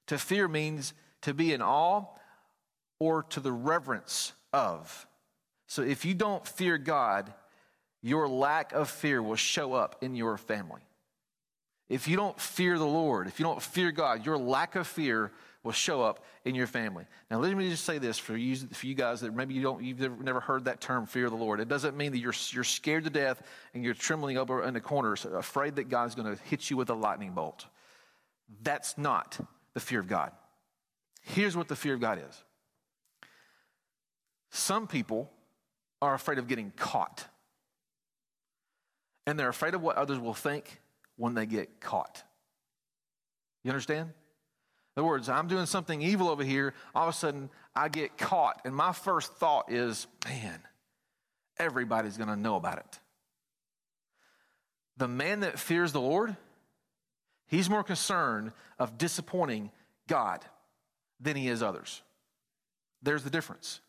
[0.06, 2.04] To fear means to be in awe
[2.98, 5.06] or to the reverence of.
[5.66, 7.32] So if you don't fear God,
[8.00, 10.80] your lack of fear will show up in your family.
[11.88, 15.32] If you don't fear the Lord, if you don't fear God, your lack of fear
[15.62, 17.04] will show up in your family.
[17.30, 19.82] Now, let me just say this for you, for you guys that maybe you don't,
[19.82, 21.60] you've never, heard that term, fear of the Lord.
[21.60, 23.42] It doesn't mean that you're, you're scared to death
[23.74, 26.90] and you're trembling over in the corners, afraid that God's going to hit you with
[26.90, 27.66] a lightning bolt.
[28.62, 29.38] That's not
[29.74, 30.32] the fear of God.
[31.22, 32.42] Here's what the fear of God is
[34.50, 35.30] some people
[36.00, 37.26] are afraid of getting caught,
[39.26, 40.80] and they're afraid of what others will think
[41.16, 42.22] when they get caught.
[43.64, 44.12] You understand?
[44.98, 46.74] Other words, I'm doing something evil over here.
[46.92, 48.62] All of a sudden, I get caught.
[48.64, 50.58] And my first thought is, man,
[51.56, 52.98] everybody's going to know about it.
[54.96, 56.36] The man that fears the Lord,
[57.46, 59.70] he's more concerned of disappointing
[60.08, 60.44] God
[61.20, 62.02] than he is others.
[63.00, 63.80] There's the difference.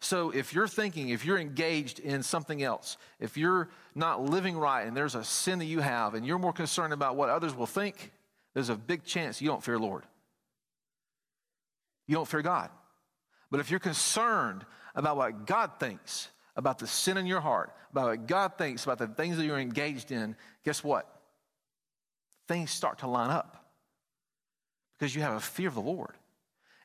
[0.00, 4.86] So if you're thinking, if you're engaged in something else, if you're not living right
[4.86, 7.66] and there's a sin that you have and you're more concerned about what others will
[7.66, 8.12] think,
[8.56, 10.04] there's a big chance you don't fear Lord.
[12.06, 12.70] You don't fear God.
[13.50, 14.64] But if you're concerned
[14.94, 18.96] about what God thinks, about the sin in your heart, about what God thinks, about
[18.96, 21.06] the things that you're engaged in, guess what?
[22.48, 23.62] Things start to line up
[24.98, 26.14] because you have a fear of the Lord.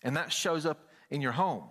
[0.04, 1.64] And that shows up in your home.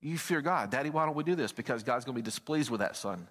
[0.00, 0.70] You fear God.
[0.70, 1.50] Daddy, why don't we do this?
[1.50, 3.26] Because God's going to be displeased with that son.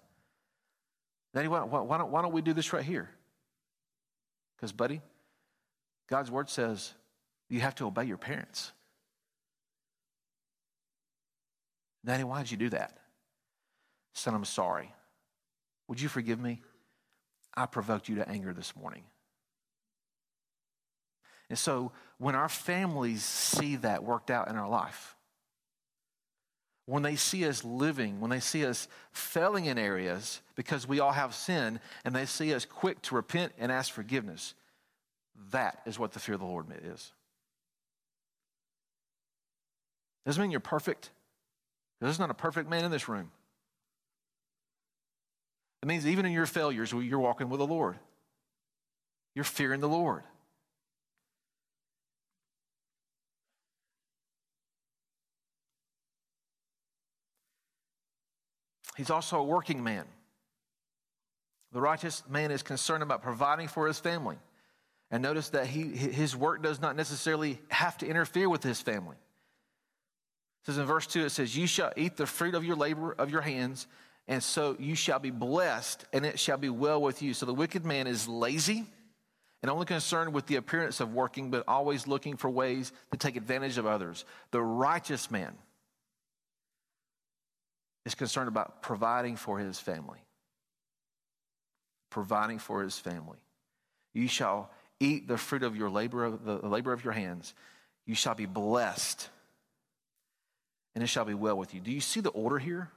[1.33, 3.09] Daddy, why, why, don't, why don't we do this right here?
[4.57, 5.01] Because, buddy,
[6.07, 6.93] God's word says
[7.49, 8.71] you have to obey your parents.
[12.03, 12.97] Daddy, why did you do that?
[14.13, 14.93] Son, I'm sorry.
[15.87, 16.61] Would you forgive me?
[17.55, 19.03] I provoked you to anger this morning.
[21.49, 25.15] And so when our families see that worked out in our life,
[26.85, 31.11] when they see us living, when they see us failing in areas because we all
[31.11, 34.53] have sin, and they see us quick to repent and ask forgiveness,
[35.51, 37.11] that is what the fear of the Lord is.
[40.25, 41.11] Doesn't mean you're perfect.
[42.01, 43.31] There's not a perfect man in this room.
[45.81, 47.97] It means even in your failures, you're walking with the Lord.
[49.35, 50.23] You're fearing the Lord.
[58.95, 60.05] He's also a working man.
[61.73, 64.37] The righteous man is concerned about providing for his family.
[65.11, 69.15] And notice that he, his work does not necessarily have to interfere with his family.
[69.15, 73.13] It says in verse 2, it says, You shall eat the fruit of your labor
[73.13, 73.87] of your hands,
[74.27, 77.33] and so you shall be blessed, and it shall be well with you.
[77.33, 78.85] So the wicked man is lazy
[79.61, 83.35] and only concerned with the appearance of working, but always looking for ways to take
[83.35, 84.25] advantage of others.
[84.51, 85.53] The righteous man
[88.05, 90.19] is concerned about providing for his family.
[92.11, 93.39] Providing for his family.
[94.13, 97.53] You shall eat the fruit of your labor, of the labor of your hands.
[98.05, 99.29] You shall be blessed,
[100.93, 101.81] and it shall be well with you.
[101.81, 102.89] Do you see the order here?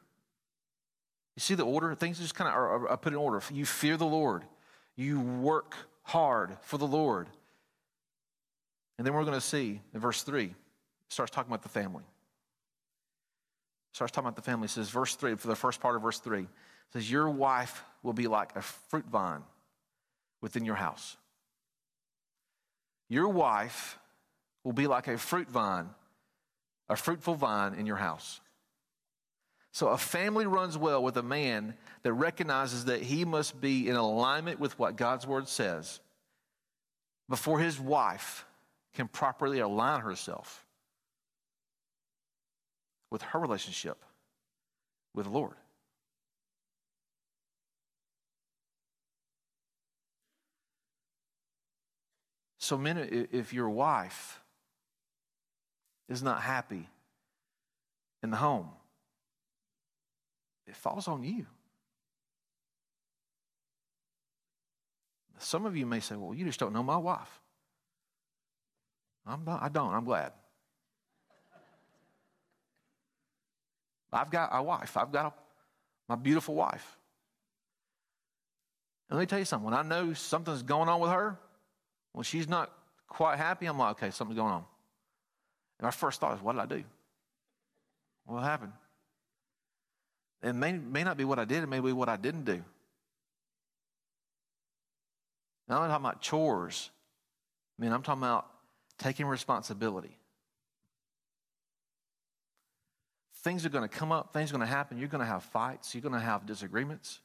[1.37, 1.95] You see the order?
[1.95, 3.41] Things just kind of are, are put in order.
[3.53, 4.43] You fear the Lord.
[4.97, 7.29] You work hard for the Lord.
[8.99, 10.55] And then we're going to see in verse 3,
[11.09, 12.03] starts talking about the family
[13.99, 14.67] starts talking about the family.
[14.67, 16.47] It says, verse 3, for the first part of verse 3,
[16.93, 19.43] says, Your wife will be like a fruit vine
[20.41, 21.17] within your house.
[23.09, 23.99] Your wife
[24.64, 25.88] will be like a fruit vine,
[26.88, 28.40] a fruitful vine in your house.
[29.73, 33.97] So a family runs well with a man that recognizes that he must be in
[33.97, 36.01] alignment with what God's word says
[37.29, 38.44] before his wife
[38.94, 40.66] can properly align herself
[43.11, 44.03] with her relationship
[45.14, 45.55] with the Lord.
[52.69, 54.43] So, men, if your wife
[56.07, 56.87] is not happy
[58.23, 58.69] in the home,
[60.67, 61.47] it falls on you.
[65.39, 67.41] Some of you may say, well, you just don't know my wife.
[69.27, 69.95] I'm not, I don't.
[69.95, 70.33] I'm glad.
[74.13, 74.95] I've got a wife.
[74.95, 75.33] I've got a,
[76.07, 76.99] my beautiful wife.
[79.09, 79.65] And let me tell you something.
[79.65, 81.39] When I know something's going on with her,
[82.19, 82.73] when she's not
[83.07, 84.64] quite happy, I'm like, okay, something's going on.
[85.79, 86.83] And our first thought is, what did I do?
[88.27, 88.73] What happened?
[90.43, 92.61] It may, may not be what I did, it may be what I didn't do.
[95.69, 96.91] Now, I'm not talking about chores.
[97.79, 98.49] I mean, I'm talking about
[98.99, 100.19] taking responsibility.
[103.45, 104.99] Things are going to come up, things are going to happen.
[104.99, 107.21] You're going to have fights, you're going to have disagreements.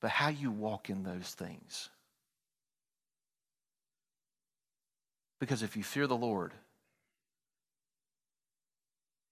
[0.00, 1.88] But how you walk in those things.
[5.38, 6.52] Because if you fear the Lord,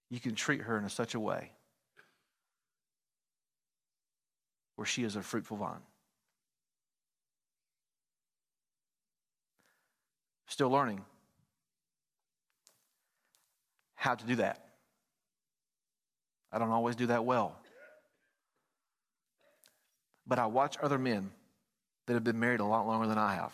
[0.09, 1.51] you can treat her in such a way
[4.75, 5.81] where she is a fruitful vine.
[10.47, 11.03] Still learning
[13.95, 14.63] how to do that.
[16.51, 17.57] I don't always do that well.
[20.27, 21.31] But I watch other men
[22.05, 23.53] that have been married a lot longer than I have.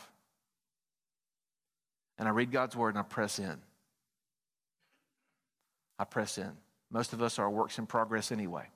[2.22, 3.58] And I read God's word and I press in.
[5.98, 6.52] I press in.
[6.92, 8.70] Most of us are works in progress anyway.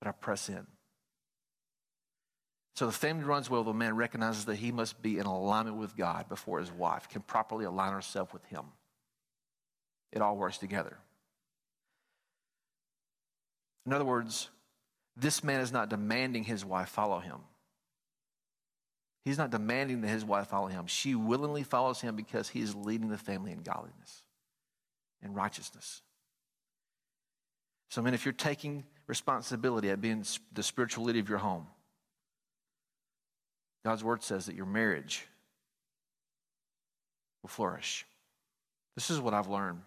[0.00, 0.66] But I press in.
[2.76, 5.98] So the family runs well, the man recognizes that he must be in alignment with
[5.98, 8.64] God before his wife can properly align herself with him.
[10.12, 10.96] It all works together.
[13.84, 14.48] In other words,
[15.14, 17.40] this man is not demanding his wife follow him.
[19.24, 20.86] He's not demanding that his wife follow him.
[20.86, 24.22] She willingly follows him because he is leading the family in godliness
[25.22, 26.02] and righteousness.
[27.90, 31.66] So, I if you're taking responsibility at being the spiritual leader of your home,
[33.84, 35.26] God's word says that your marriage
[37.42, 38.06] will flourish.
[38.94, 39.80] This is what I've learned.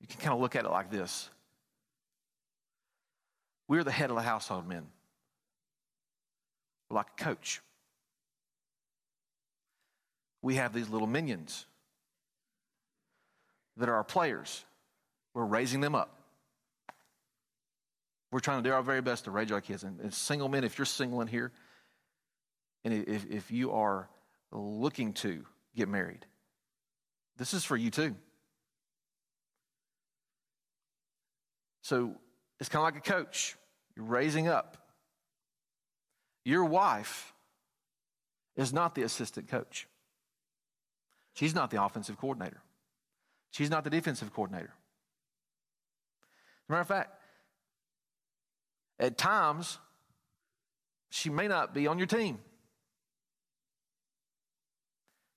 [0.00, 1.28] You can kind of look at it like this
[3.68, 4.86] We're the head of the household, men.
[6.90, 7.60] Like a coach.
[10.42, 11.66] We have these little minions
[13.76, 14.64] that are our players.
[15.34, 16.16] We're raising them up.
[18.30, 19.82] We're trying to do our very best to raise our kids.
[19.82, 21.52] And, and single men, if you're single in here,
[22.84, 24.08] and if, if you are
[24.52, 26.24] looking to get married,
[27.36, 28.14] this is for you too.
[31.82, 32.14] So
[32.58, 33.56] it's kind of like a coach.
[33.96, 34.76] You're raising up.
[36.46, 37.34] Your wife
[38.54, 39.88] is not the assistant coach.
[41.34, 42.62] She's not the offensive coordinator.
[43.50, 44.72] She's not the defensive coordinator.
[46.30, 47.20] As a matter of fact,
[49.00, 49.78] at times,
[51.10, 52.38] she may not be on your team.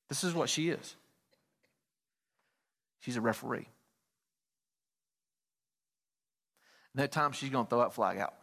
[0.09, 0.95] This is what she is.
[2.99, 3.67] She's a referee.
[6.93, 8.35] And at times, she's going to throw that flag out.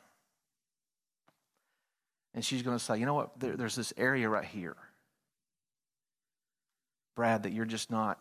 [2.37, 3.41] And she's going to say, you know what?
[3.41, 4.77] There, there's this area right here,
[7.17, 8.21] Brad, that you're just not,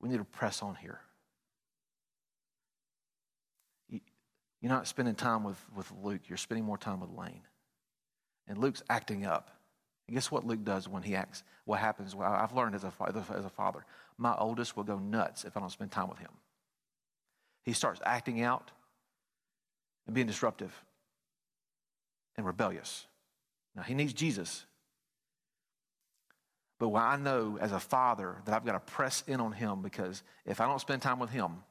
[0.00, 1.00] we need to press on here.
[4.60, 7.42] You're not spending time with, with Luke, you're spending more time with Lane.
[8.46, 9.50] And Luke's acting up.
[10.06, 11.42] And guess what Luke does when he acts?
[11.64, 12.14] What happens?
[12.14, 12.92] Well, I've learned as a,
[13.36, 13.84] as a father,
[14.16, 16.30] my oldest will go nuts if I don't spend time with him.
[17.64, 18.70] He starts acting out
[20.06, 20.72] and being disruptive
[22.36, 23.07] and rebellious.
[23.78, 24.66] Now, he needs Jesus.
[26.80, 30.24] But I know as a father that I've got to press in on him because
[30.44, 31.62] if I don't spend time with him,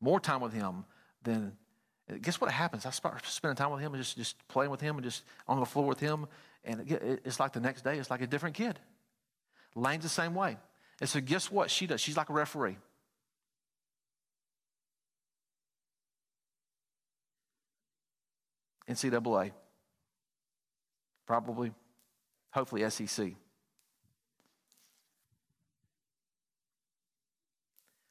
[0.00, 0.84] more time with him,
[1.22, 1.52] then
[2.20, 2.84] guess what happens?
[2.84, 5.60] I start spending time with him and just, just playing with him and just on
[5.60, 6.26] the floor with him.
[6.64, 6.84] And
[7.24, 8.80] it's like the next day, it's like a different kid.
[9.76, 10.56] Lane's the same way.
[11.00, 12.00] And so, guess what she does?
[12.00, 12.76] She's like a referee.
[18.88, 19.52] NCAA,
[21.32, 21.72] probably,
[22.50, 23.32] hopefully SEC.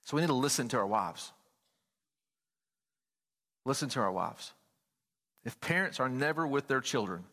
[0.02, 1.32] So we need to listen to our wives.
[3.64, 4.54] Listen to our wives.
[5.46, 7.24] If parents are never with their children,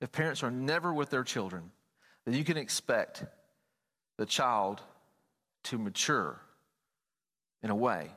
[0.00, 1.70] if parents are never with their children,
[2.24, 3.24] then you can expect
[4.18, 4.80] the child
[5.62, 6.40] to mature
[7.62, 8.10] in a way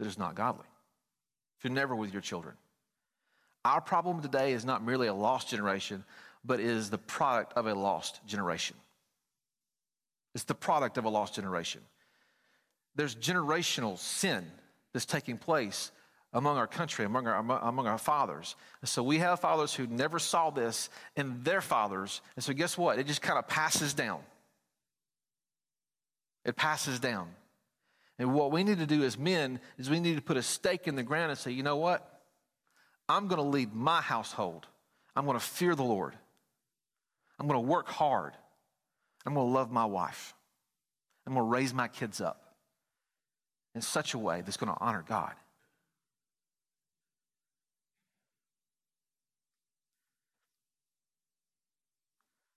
[0.00, 0.66] that is not godly.
[1.58, 2.56] If you're never with your children.
[3.64, 6.04] Our problem today is not merely a lost generation,
[6.44, 8.76] but is the product of a lost generation.
[10.34, 11.82] It's the product of a lost generation.
[12.94, 14.44] There's generational sin
[14.92, 15.92] that's taking place
[16.32, 18.56] among our country, among our, among our fathers.
[18.80, 22.22] And so we have fathers who never saw this in their fathers.
[22.36, 22.98] And so guess what?
[22.98, 24.20] It just kind of passes down.
[26.44, 27.28] It passes down.
[28.18, 30.88] And what we need to do as men is we need to put a stake
[30.88, 32.11] in the ground and say, you know what?
[33.08, 34.66] I'm going to lead my household.
[35.14, 36.14] I'm going to fear the Lord.
[37.38, 38.32] I'm going to work hard.
[39.26, 40.34] I'm going to love my wife.
[41.26, 42.54] I'm going to raise my kids up
[43.74, 45.32] in such a way that's going to honor God.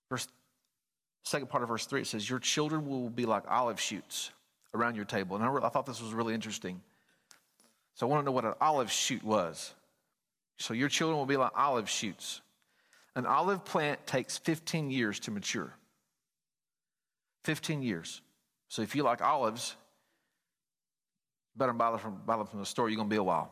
[0.10, 0.28] Verse,
[1.24, 4.32] second part of verse 3, it says, Your children will be like olive shoots
[4.74, 5.36] around your table.
[5.36, 6.82] And I, I thought this was really interesting.
[7.96, 9.74] So I want to know what an olive shoot was.
[10.58, 12.42] So your children will be like olive shoots.
[13.16, 15.74] An olive plant takes 15 years to mature.
[17.46, 18.22] 15 years.
[18.68, 19.76] So if you like olives,
[21.56, 23.52] better buy them from, buy them from the store, you're going to be a while.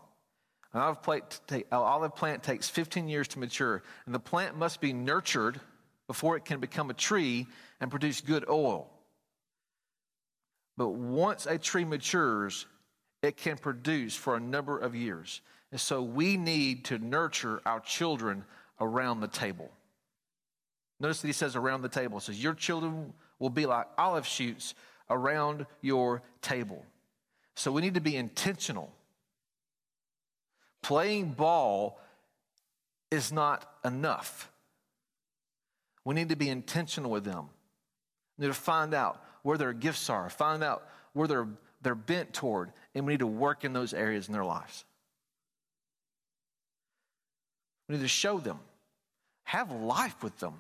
[0.74, 4.82] An olive, plant, an olive plant takes 15 years to mature, and the plant must
[4.82, 5.60] be nurtured
[6.08, 7.48] before it can become a tree
[7.80, 8.90] and produce good oil.
[10.76, 12.66] But once a tree matures,
[13.22, 15.42] it can produce for a number of years.
[15.74, 18.46] And so we need to nurture our children
[18.80, 19.72] around the table.
[21.00, 22.20] Notice that he says around the table.
[22.20, 24.76] It says, Your children will be like olive shoots
[25.10, 26.86] around your table.
[27.56, 28.94] So we need to be intentional.
[30.84, 32.00] Playing ball
[33.10, 34.52] is not enough.
[36.06, 37.50] We need to be intentional with them.
[38.38, 41.48] We need to find out where their gifts are, find out where they're,
[41.82, 44.86] they're bent toward, and we need to work in those areas in their lives.
[47.94, 48.58] We need to show them,
[49.44, 50.60] have life with them.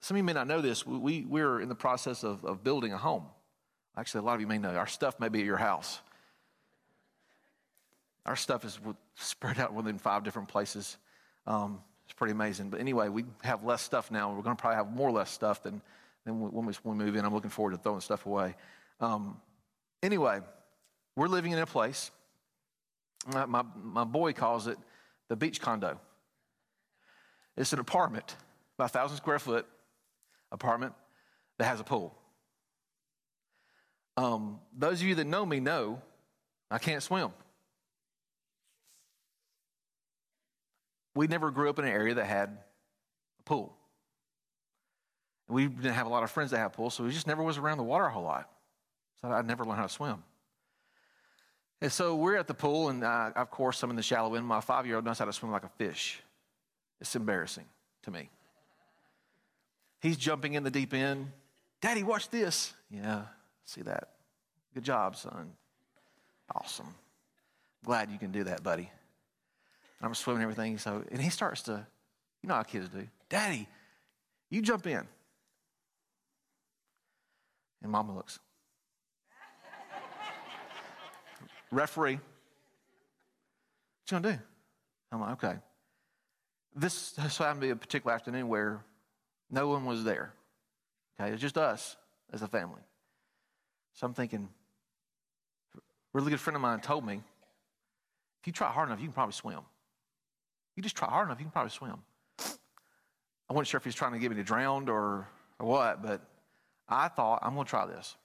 [0.00, 0.86] Some of you may not know this.
[0.86, 3.24] We, we're in the process of, of building a home.
[3.96, 4.74] Actually, a lot of you may know.
[4.74, 6.00] Our stuff may be at your house.
[8.26, 8.78] Our stuff is
[9.14, 10.98] spread out within five different places.
[11.46, 12.68] Um, it's pretty amazing.
[12.68, 14.28] But anyway, we have less stuff now.
[14.28, 15.80] We're going to probably have more less stuff than,
[16.26, 17.24] than when, we, when we move in.
[17.24, 18.56] I'm looking forward to throwing stuff away.
[19.00, 19.40] Um,
[20.02, 20.40] anyway,
[21.16, 22.10] we're living in a place.
[23.26, 24.78] My, my, my boy calls it
[25.28, 26.00] the beach condo.
[27.56, 28.36] It's an apartment,
[28.78, 29.66] about a thousand square foot
[30.50, 30.94] apartment
[31.58, 32.16] that has a pool.
[34.16, 36.00] Um, those of you that know me know
[36.70, 37.30] I can't swim.
[41.14, 42.58] We never grew up in an area that had
[43.40, 43.76] a pool.
[45.48, 47.58] We didn't have a lot of friends that had pools, so we just never was
[47.58, 48.48] around the water a whole lot.
[49.20, 50.22] So I never learned how to swim.
[51.82, 54.46] And so we're at the pool, and uh, of course, I'm in the shallow end.
[54.46, 56.22] My five year old knows how to swim like a fish.
[57.00, 57.64] It's embarrassing
[58.02, 58.28] to me.
[60.00, 61.32] He's jumping in the deep end.
[61.80, 62.74] Daddy, watch this.
[62.90, 63.22] Yeah,
[63.64, 64.08] see that.
[64.74, 65.52] Good job, son.
[66.54, 66.94] Awesome.
[67.84, 68.90] Glad you can do that, buddy.
[70.02, 70.78] I'm swimming everything.
[70.78, 71.86] So, and he starts to,
[72.42, 73.06] you know how kids do.
[73.28, 73.68] Daddy,
[74.50, 75.06] you jump in.
[77.82, 78.38] And mama looks.
[81.70, 82.14] Referee.
[82.14, 82.22] What
[84.10, 84.42] you gonna do?
[85.12, 85.58] I'm like, okay.
[86.74, 88.84] This happened to be a particular afternoon where
[89.50, 90.32] no one was there.
[91.20, 91.96] Okay, it's just us
[92.32, 92.82] as a family.
[93.94, 94.48] So I'm thinking,
[95.76, 95.80] a
[96.12, 97.22] really good friend of mine told me,
[98.40, 99.60] if you try hard enough, you can probably swim.
[100.76, 101.96] You just try hard enough, you can probably swim.
[102.38, 106.02] I wasn't sure if he was trying to get me to drown or, or what,
[106.02, 106.22] but
[106.88, 108.16] I thought, I'm going to try this.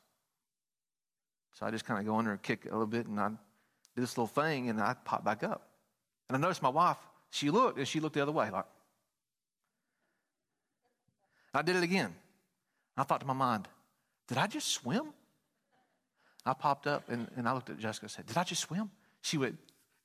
[1.55, 3.37] So I just kind of go under and kick a little bit, and I did
[3.95, 5.67] this little thing, and I popped back up.
[6.29, 6.97] And I noticed my wife,
[7.31, 8.65] she looked, and she looked the other way, like,
[11.53, 12.13] I did it again.
[12.97, 13.67] I thought to my mind,
[14.27, 15.13] did I just swim?
[16.45, 18.91] I popped up and, and I looked at Jessica and said, Did I just swim?
[19.21, 19.57] She went,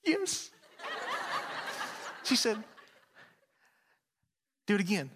[0.05, 0.51] Yes.
[2.24, 2.62] she said,
[4.66, 5.11] Do it again.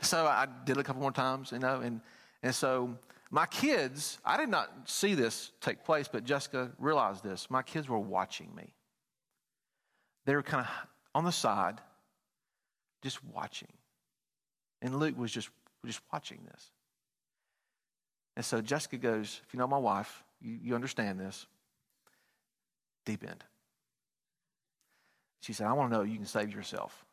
[0.00, 2.00] So I did it a couple more times, you know, and,
[2.42, 2.96] and so
[3.30, 7.50] my kids, I did not see this take place, but Jessica realized this.
[7.50, 8.72] My kids were watching me.
[10.24, 10.70] They were kind of
[11.14, 11.80] on the side,
[13.02, 13.68] just watching.
[14.80, 15.50] And Luke was just,
[15.84, 16.70] just watching this.
[18.36, 21.46] And so Jessica goes, If you know my wife, you, you understand this.
[23.04, 23.42] Deep end.
[25.40, 27.04] She said, I want to know you can save yourself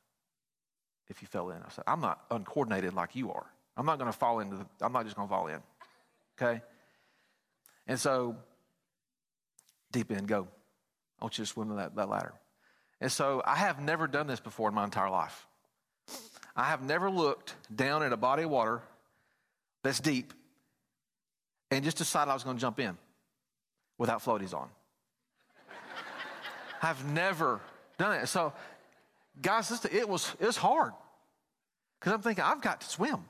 [1.07, 1.57] if you fell in.
[1.57, 3.45] I said, I'm not uncoordinated like you are.
[3.77, 5.61] I'm not going to fall into the, I'm not just going to fall in.
[6.37, 6.61] Okay?
[7.87, 8.35] And so,
[9.91, 10.47] deep end, go.
[11.19, 12.33] I want you to swim to that, that ladder.
[12.99, 15.47] And so, I have never done this before in my entire life.
[16.55, 18.81] I have never looked down at a body of water
[19.83, 20.33] that's deep
[21.69, 22.97] and just decided I was going to jump in
[23.97, 24.69] without floaties on.
[26.81, 27.59] I've never
[27.97, 28.27] done it.
[28.27, 28.53] So,
[29.41, 30.93] guys, it was, it was hard
[31.99, 33.25] because I'm thinking, I've got to swim.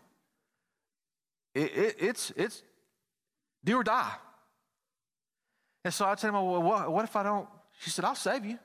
[1.56, 2.64] It, it, it's, it's
[3.66, 4.14] do or die.
[5.84, 7.48] And so I said, well, what, what if I don't?
[7.80, 8.58] She said, I'll save you.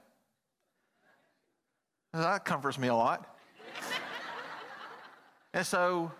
[2.12, 3.36] That comforts me a lot.
[5.54, 6.10] and so,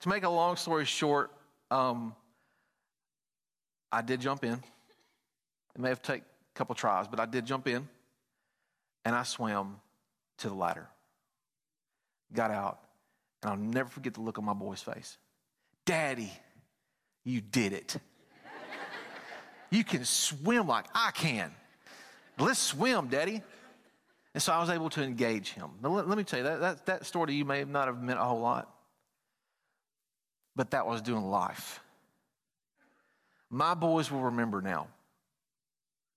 [0.00, 1.30] to make a long story short,
[1.70, 2.14] um,
[3.92, 4.54] I did jump in.
[4.54, 7.88] It may have taken a couple tries, but I did jump in
[9.04, 9.80] and I swam
[10.38, 10.88] to the ladder.
[12.32, 12.80] Got out,
[13.42, 15.16] and I'll never forget the look on my boy's face.
[15.84, 16.32] Daddy,
[17.24, 17.96] you did it.
[19.70, 21.52] You can swim like I can.
[22.38, 23.42] Let's swim, Daddy.
[24.34, 25.70] And so I was able to engage him.
[25.82, 28.02] Now, let, let me tell you, that, that, that story to you may not have
[28.02, 28.70] meant a whole lot,
[30.54, 31.80] but that was doing life.
[33.48, 34.88] My boys will remember now.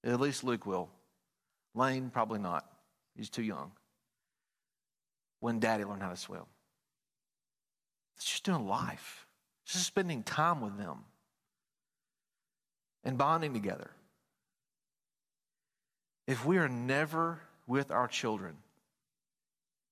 [0.03, 0.89] At least Luke will.
[1.75, 2.65] Lane, probably not.
[3.15, 3.71] He's too young.
[5.39, 6.43] When daddy learned how to swim.
[8.17, 9.25] It's just doing life,
[9.63, 11.05] it's just spending time with them
[13.03, 13.91] and bonding together.
[16.27, 18.57] If we are never with our children,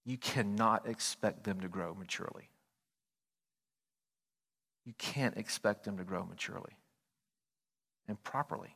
[0.06, 2.50] you cannot expect them to grow maturely.
[4.86, 6.78] You can't expect them to grow maturely
[8.08, 8.76] and properly.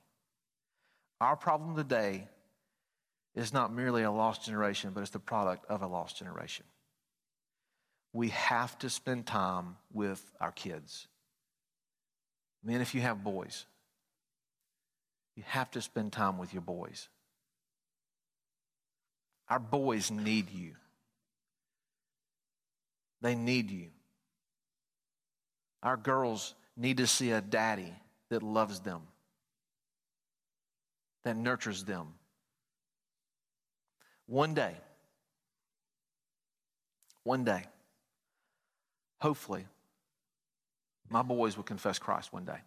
[1.22, 2.28] Our problem today
[3.36, 6.66] is not merely a lost generation, but it's the product of a lost generation.
[8.12, 11.08] We have to spend time with our kids.
[12.64, 13.66] Men, if you have boys,
[15.42, 17.10] you have to spend time with your boys.
[19.50, 20.74] Our boys need you.
[23.22, 23.88] They need you.
[25.82, 27.92] Our girls need to see a daddy
[28.30, 29.02] that loves them,
[31.24, 32.10] that nurtures them.
[34.28, 34.76] One day,
[37.24, 37.64] one day,
[39.20, 39.66] hopefully,
[41.10, 42.60] my boys will confess Christ one day.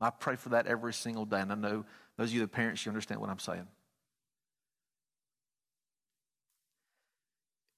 [0.00, 1.84] I pray for that every single day, and I know
[2.16, 3.66] those of you, the parents, you understand what I'm saying.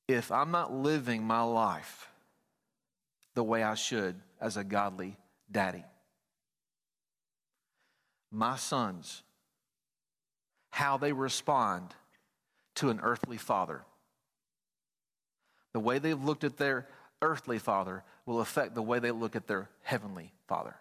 [0.08, 2.08] If I'm not living my life
[3.34, 5.16] the way I should as a godly
[5.50, 5.84] daddy,
[8.30, 9.22] my sons,
[10.70, 11.94] how they respond
[12.76, 13.82] to an earthly father,
[15.72, 16.88] the way they've looked at their
[17.20, 20.76] earthly father will affect the way they look at their heavenly father.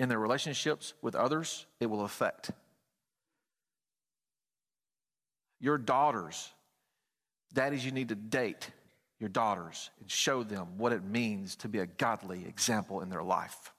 [0.00, 2.52] In their relationships with others, it will affect.
[5.60, 6.48] Your daughters,
[7.52, 8.70] daddies, you need to date
[9.18, 13.22] your daughters and show them what it means to be a godly example in their
[13.22, 13.74] life.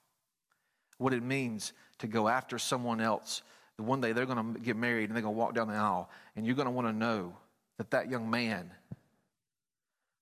[0.99, 3.41] What it means to go after someone else.
[3.78, 6.07] One day they're going to get married and they're going to walk down the aisle,
[6.36, 7.36] and you're going to want to know
[7.80, 8.69] that that young man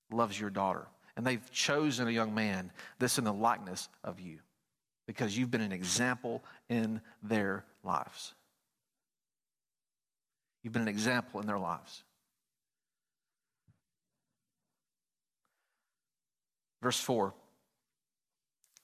[0.10, 0.88] loves your daughter.
[1.18, 4.40] And they've chosen a young man that's in the likeness of you
[5.10, 8.36] because you've been an example in their lives.
[10.62, 12.04] You've been an example in their lives.
[16.84, 17.34] Verse 4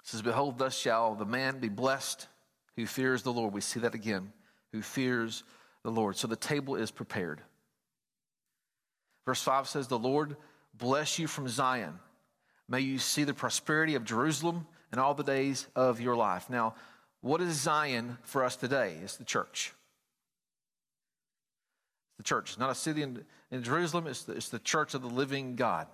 [0.02, 2.28] says, Behold, thus shall the man be blessed
[2.76, 3.54] who fears the Lord.
[3.54, 4.34] We see that again,
[4.72, 5.44] who fears
[5.84, 6.18] the Lord.
[6.18, 7.40] So the table is prepared.
[9.28, 10.38] Verse 5 says, The Lord
[10.74, 12.00] bless you from Zion.
[12.68, 14.66] May you see the prosperity of Jerusalem
[14.96, 16.50] in all the days of your life.
[16.50, 16.74] Now,
[17.20, 18.96] what is Zion for us today?
[19.04, 19.74] It's the church.
[22.08, 22.52] It's the church.
[22.52, 25.58] It's not a city in, in Jerusalem, it's the, it's the church of the living
[25.58, 25.88] God.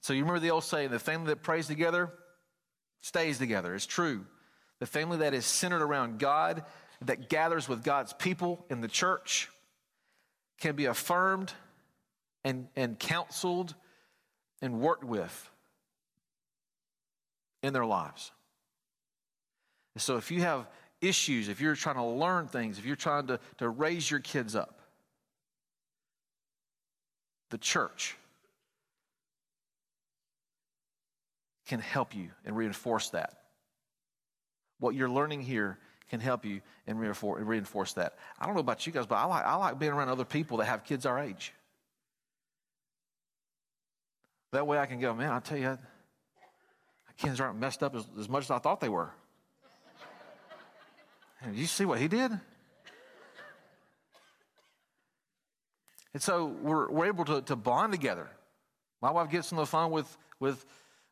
[0.00, 2.10] So you remember the old saying, the family that prays together
[3.00, 3.72] stays together.
[3.76, 4.26] It's true.
[4.80, 6.64] The family that is centered around God,
[7.02, 9.48] that gathers with God's people in the church,
[10.58, 11.52] can be affirmed
[12.42, 13.76] and, and counseled
[14.60, 15.50] and worked with
[17.64, 18.30] in their lives.
[19.96, 20.66] so if you have
[21.00, 24.54] issues, if you're trying to learn things, if you're trying to, to raise your kids
[24.54, 24.80] up,
[27.50, 28.16] the church
[31.66, 33.40] can help you and reinforce that.
[34.78, 35.78] What you're learning here
[36.10, 38.18] can help you and reinforce that.
[38.38, 40.58] I don't know about you guys, but I like, I like being around other people
[40.58, 41.54] that have kids our age.
[44.52, 45.78] That way I can go, man, I'll tell you,
[47.16, 49.10] kids aren't messed up as, as much as I thought they were.
[51.44, 52.32] Did you see what he did?
[56.14, 58.28] And so we're, we're able to, to bond together.
[59.02, 60.64] My wife gets on the phone with, with,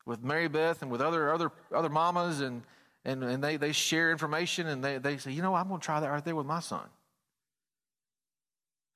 [0.07, 2.63] with Mary Beth and with other, other, other mamas, and,
[3.05, 5.85] and, and they, they share information and they, they say, you know, I'm going to
[5.85, 6.87] try that right there with my son.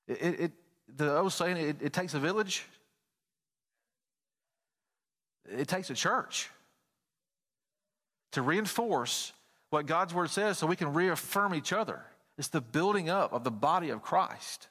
[0.09, 0.53] It, it, it
[0.97, 2.65] the old saying, it, it takes a village
[5.49, 6.51] it takes a church
[8.37, 9.33] to reinforce
[9.71, 12.03] what God's word says so we can reaffirm each other.
[12.37, 14.69] It's the building up of the body of Christ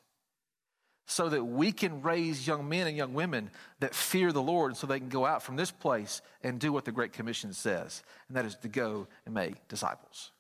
[1.07, 3.49] so that we can raise young men and young women
[3.79, 6.85] that fear the Lord so they can go out from this place and do what
[6.85, 10.31] the Great Commission says, and that is to go and make disciples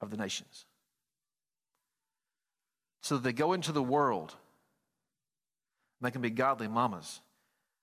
[0.00, 0.64] of the nations.
[3.02, 4.34] So that they go into the world
[6.00, 7.20] and they can be godly mamas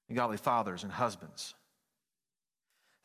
[0.08, 1.54] and godly fathers and husbands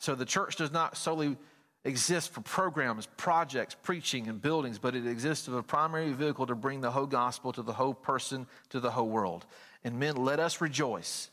[0.05, 1.37] so the church does not solely
[1.85, 6.55] exist for programs, projects, preaching, and buildings, but it exists as a primary vehicle to
[6.55, 9.45] bring the whole gospel to the whole person, to the whole world.
[9.85, 11.31] And men, let us rejoice.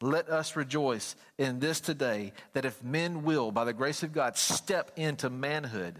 [0.00, 4.36] Let us rejoice in this today that if men will, by the grace of God,
[4.36, 5.98] step into manhood,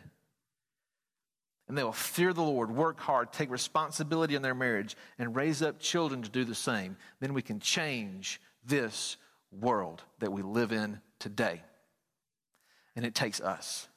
[1.67, 5.63] and they will fear the Lord, work hard, take responsibility in their marriage, and raise
[5.63, 9.17] up children to do the same, then we can change this
[9.51, 11.63] world that we live in today.
[12.97, 13.89] And it takes us.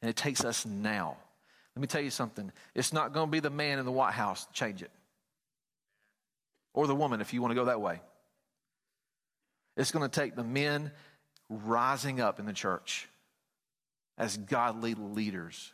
[0.00, 1.16] And it takes us now.
[1.74, 2.52] Let me tell you something.
[2.74, 4.90] It's not going to be the man in the White House to change it.
[6.74, 8.00] or the woman if you want to go that way.
[9.76, 10.92] It's going to take the men
[11.48, 13.08] rising up in the church
[14.16, 15.72] as godly leaders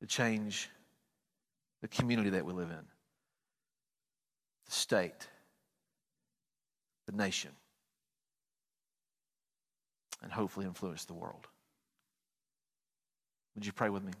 [0.00, 0.68] to change
[1.80, 2.84] the community that we live in,
[4.66, 5.28] the state,
[7.06, 7.50] the nation,
[10.22, 11.46] and hopefully influence the world.
[13.54, 14.12] Would you pray with me?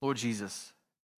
[0.00, 0.72] Lord Jesus,